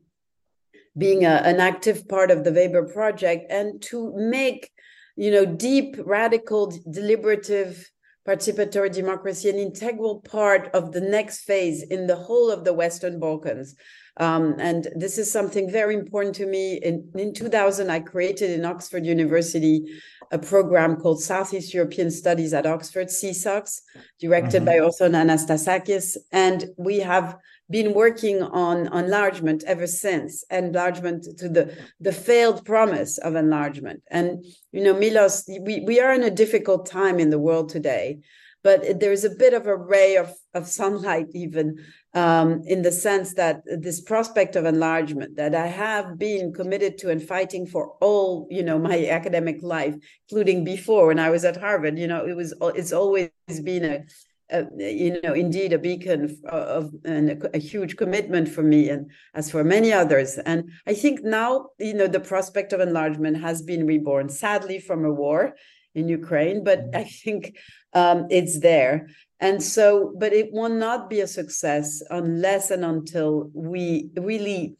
being 0.96 1.24
a, 1.24 1.42
an 1.44 1.60
active 1.60 2.08
part 2.08 2.30
of 2.30 2.44
the 2.44 2.50
WeBER 2.50 2.92
project 2.92 3.50
and 3.50 3.80
to 3.82 4.12
make, 4.16 4.70
you 5.16 5.30
know, 5.30 5.44
deep, 5.44 5.96
radical, 6.04 6.72
deliberative 6.90 7.90
participatory 8.28 8.92
democracy 8.92 9.48
an 9.48 9.58
integral 9.58 10.20
part 10.20 10.68
of 10.74 10.92
the 10.92 11.00
next 11.00 11.44
phase 11.44 11.82
in 11.82 12.06
the 12.06 12.16
whole 12.16 12.50
of 12.50 12.64
the 12.64 12.74
Western 12.74 13.18
Balkans. 13.18 13.74
Um, 14.18 14.56
and 14.58 14.88
this 14.96 15.16
is 15.16 15.32
something 15.32 15.70
very 15.70 15.94
important 15.94 16.34
to 16.36 16.46
me. 16.46 16.74
In, 16.74 17.08
in 17.14 17.32
2000, 17.32 17.88
I 17.88 18.00
created 18.00 18.50
in 18.50 18.64
Oxford 18.64 19.06
University 19.06 20.00
a 20.30 20.38
program 20.38 20.96
called 20.96 21.22
Southeast 21.22 21.72
European 21.72 22.10
Studies 22.10 22.52
at 22.52 22.66
Oxford, 22.66 23.06
SEESOX, 23.06 23.80
directed 24.20 24.62
mm-hmm. 24.62 24.66
by 24.66 24.78
Othon 24.78 25.14
Anastasakis. 25.14 26.16
And 26.32 26.66
we 26.76 26.98
have 26.98 27.38
been 27.70 27.94
working 27.94 28.42
on 28.42 28.86
enlargement 28.92 29.64
ever 29.64 29.86
since, 29.86 30.44
enlargement 30.50 31.24
to 31.38 31.48
the, 31.48 31.76
the 32.00 32.12
failed 32.12 32.64
promise 32.64 33.18
of 33.18 33.34
enlargement. 33.34 34.02
And, 34.10 34.44
you 34.72 34.82
know, 34.82 34.94
Milos, 34.94 35.44
we, 35.60 35.80
we 35.80 36.00
are 36.00 36.12
in 36.12 36.22
a 36.22 36.30
difficult 36.30 36.86
time 36.86 37.18
in 37.18 37.30
the 37.30 37.38
world 37.38 37.68
today 37.68 38.20
but 38.64 38.98
there's 38.98 39.24
a 39.24 39.30
bit 39.30 39.54
of 39.54 39.66
a 39.66 39.76
ray 39.76 40.16
of, 40.16 40.34
of 40.52 40.66
sunlight 40.66 41.28
even 41.32 41.78
um, 42.14 42.62
in 42.66 42.82
the 42.82 42.90
sense 42.90 43.34
that 43.34 43.62
this 43.66 44.00
prospect 44.00 44.56
of 44.56 44.64
enlargement 44.64 45.36
that 45.36 45.54
I 45.54 45.66
have 45.66 46.18
been 46.18 46.52
committed 46.52 46.98
to 46.98 47.10
and 47.10 47.22
fighting 47.22 47.66
for 47.66 47.92
all 48.00 48.48
you 48.50 48.62
know 48.62 48.78
my 48.78 49.06
academic 49.08 49.62
life, 49.62 49.94
including 50.28 50.64
before 50.64 51.08
when 51.08 51.18
I 51.18 51.30
was 51.30 51.44
at 51.44 51.56
Harvard. 51.56 51.98
You 51.98 52.08
know, 52.08 52.26
it 52.26 52.34
was 52.34 52.54
it's 52.74 52.92
always 52.92 53.30
been 53.62 53.84
a, 53.84 54.04
a 54.50 54.66
you 54.76 55.20
know 55.22 55.34
indeed 55.34 55.72
a 55.72 55.78
beacon 55.78 56.38
of 56.48 56.94
and 57.04 57.30
a, 57.30 57.56
a, 57.56 57.58
huge 57.58 57.96
commitment 57.96 58.48
for 58.48 58.62
me 58.62 58.88
and 58.88 59.10
as 59.34 59.50
for 59.50 59.62
many 59.62 59.92
others. 59.92 60.38
And 60.38 60.70
I 60.86 60.94
think 60.94 61.22
now 61.22 61.68
you 61.78 61.94
know 61.94 62.06
the 62.06 62.20
prospect 62.20 62.72
of 62.72 62.80
enlargement 62.80 63.40
has 63.40 63.62
been 63.62 63.86
reborn, 63.86 64.28
sadly 64.28 64.78
from 64.80 65.04
a 65.04 65.12
war 65.12 65.54
in 65.94 66.08
Ukraine, 66.08 66.64
but 66.64 66.84
I 66.94 67.04
think 67.04 67.58
um, 67.92 68.26
it's 68.30 68.60
there. 68.60 69.08
And 69.40 69.62
so, 69.62 70.14
but 70.18 70.32
it 70.32 70.52
will 70.52 70.68
not 70.68 71.08
be 71.08 71.20
a 71.20 71.26
success 71.26 72.02
unless 72.10 72.70
and 72.70 72.84
until 72.84 73.50
we 73.54 74.10
really 74.16 74.76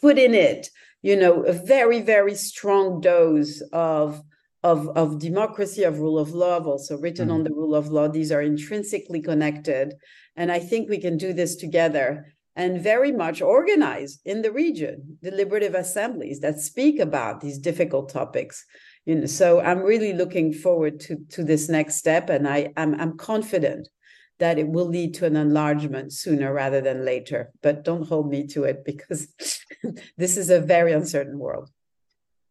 put 0.00 0.18
in 0.18 0.34
it, 0.34 0.70
you 1.02 1.16
know, 1.16 1.42
a 1.42 1.52
very, 1.52 2.00
very 2.00 2.34
strong 2.34 3.00
dose 3.00 3.60
of 3.72 4.22
of, 4.62 4.88
of 4.96 5.18
democracy, 5.18 5.84
of 5.84 6.00
rule 6.00 6.18
of 6.18 6.34
law, 6.34 6.58
also 6.58 6.98
written 6.98 7.26
mm-hmm. 7.26 7.34
on 7.34 7.44
the 7.44 7.52
rule 7.52 7.74
of 7.74 7.88
law. 7.88 8.08
These 8.08 8.32
are 8.32 8.42
intrinsically 8.42 9.20
connected. 9.20 9.94
And 10.36 10.50
I 10.50 10.58
think 10.58 10.88
we 10.88 10.98
can 10.98 11.16
do 11.16 11.32
this 11.32 11.56
together 11.56 12.34
and 12.58 12.82
very 12.82 13.12
much 13.12 13.40
organize 13.40 14.18
in 14.24 14.42
the 14.42 14.50
region 14.50 15.16
deliberative 15.22 15.74
assemblies 15.74 16.40
that 16.40 16.60
speak 16.60 16.98
about 16.98 17.40
these 17.40 17.56
difficult 17.56 18.10
topics 18.10 18.64
you 19.06 19.14
know 19.14 19.26
so 19.26 19.60
i'm 19.60 19.78
really 19.78 20.12
looking 20.12 20.52
forward 20.52 20.98
to 20.98 21.16
to 21.30 21.44
this 21.44 21.68
next 21.68 21.94
step 21.94 22.28
and 22.28 22.48
i 22.48 22.70
i'm, 22.76 23.00
I'm 23.00 23.16
confident 23.16 23.88
that 24.40 24.58
it 24.58 24.68
will 24.68 24.86
lead 24.86 25.14
to 25.14 25.26
an 25.26 25.36
enlargement 25.36 26.12
sooner 26.12 26.52
rather 26.52 26.80
than 26.80 27.04
later 27.04 27.52
but 27.62 27.84
don't 27.84 28.08
hold 28.08 28.28
me 28.28 28.46
to 28.48 28.64
it 28.64 28.84
because 28.84 29.28
this 30.16 30.36
is 30.36 30.50
a 30.50 30.60
very 30.60 30.92
uncertain 30.92 31.38
world 31.38 31.70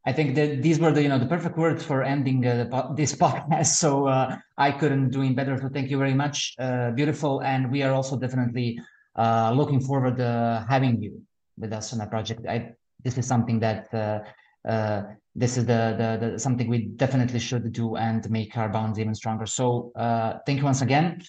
I 0.07 0.13
think 0.13 0.35
that 0.35 0.63
these 0.63 0.79
were 0.79 0.93
the 0.93 1.03
you 1.03 1.09
know 1.09 1.19
the 1.19 1.25
perfect 1.25 1.57
words 1.57 1.83
for 1.83 2.01
ending 2.01 2.45
uh, 2.47 2.93
this 2.95 3.13
podcast. 3.23 3.71
So 3.83 4.07
uh, 4.07 4.37
I 4.57 4.71
couldn't 4.71 5.09
do 5.09 5.21
it 5.21 5.35
better. 5.35 5.59
So 5.61 5.67
thank 5.67 5.89
you 5.91 5.97
very 5.97 6.13
much. 6.13 6.55
Uh, 6.57 6.91
beautiful, 6.91 7.43
and 7.43 7.69
we 7.69 7.83
are 7.83 7.91
also 7.91 8.17
definitely 8.17 8.79
uh, 9.17 9.51
looking 9.53 9.81
forward 9.81 10.15
to 10.17 10.65
having 10.69 11.01
you 11.01 11.21
with 11.57 11.73
us 11.73 11.91
on 11.93 11.99
a 11.99 12.07
project. 12.07 12.47
I 12.47 12.71
this 13.03 13.17
is 13.17 13.27
something 13.27 13.59
that 13.59 13.93
uh, 13.93 14.19
uh, 14.65 15.03
this 15.35 15.57
is 15.57 15.65
the, 15.65 15.93
the, 15.99 16.09
the, 16.31 16.39
something 16.39 16.67
we 16.67 16.87
definitely 16.95 17.39
should 17.39 17.71
do 17.71 17.95
and 17.95 18.27
make 18.31 18.57
our 18.57 18.69
bonds 18.69 18.97
even 18.99 19.13
stronger. 19.13 19.45
So 19.45 19.91
uh, 19.95 20.39
thank 20.45 20.59
you 20.59 20.65
once 20.65 20.81
again, 20.81 21.21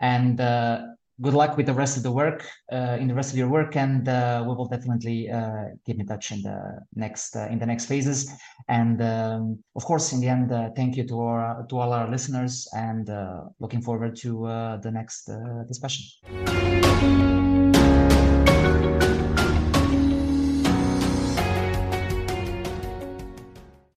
and 0.00 0.40
uh, 0.40 0.86
good 1.22 1.34
luck 1.34 1.56
with 1.56 1.66
the 1.66 1.72
rest 1.72 1.96
of 1.96 2.02
the 2.02 2.10
work 2.10 2.44
uh, 2.72 2.96
in 3.00 3.06
the 3.08 3.14
rest 3.14 3.30
of 3.32 3.38
your 3.38 3.48
work, 3.48 3.76
and 3.76 4.08
uh, 4.08 4.44
we 4.46 4.54
will 4.54 4.68
definitely 4.68 5.30
uh, 5.30 5.66
keep 5.86 5.98
in 6.00 6.06
touch 6.06 6.32
in 6.32 6.42
the 6.42 6.58
next 6.94 7.36
in 7.36 7.58
the 7.58 7.66
next 7.66 7.86
phases. 7.86 8.30
And 8.68 9.00
um, 9.02 9.58
of 9.76 9.84
course, 9.84 10.12
in 10.12 10.20
the 10.20 10.28
end, 10.28 10.50
thank 10.76 10.96
you 10.96 11.06
to 11.08 11.20
our 11.20 11.66
to 11.68 11.78
all 11.78 11.92
our 11.92 12.10
listeners, 12.10 12.68
and 12.74 13.08
looking 13.60 13.82
forward 13.82 14.16
to 14.16 14.30
the 14.82 14.90
next 14.90 15.30
discussion. 15.68 17.51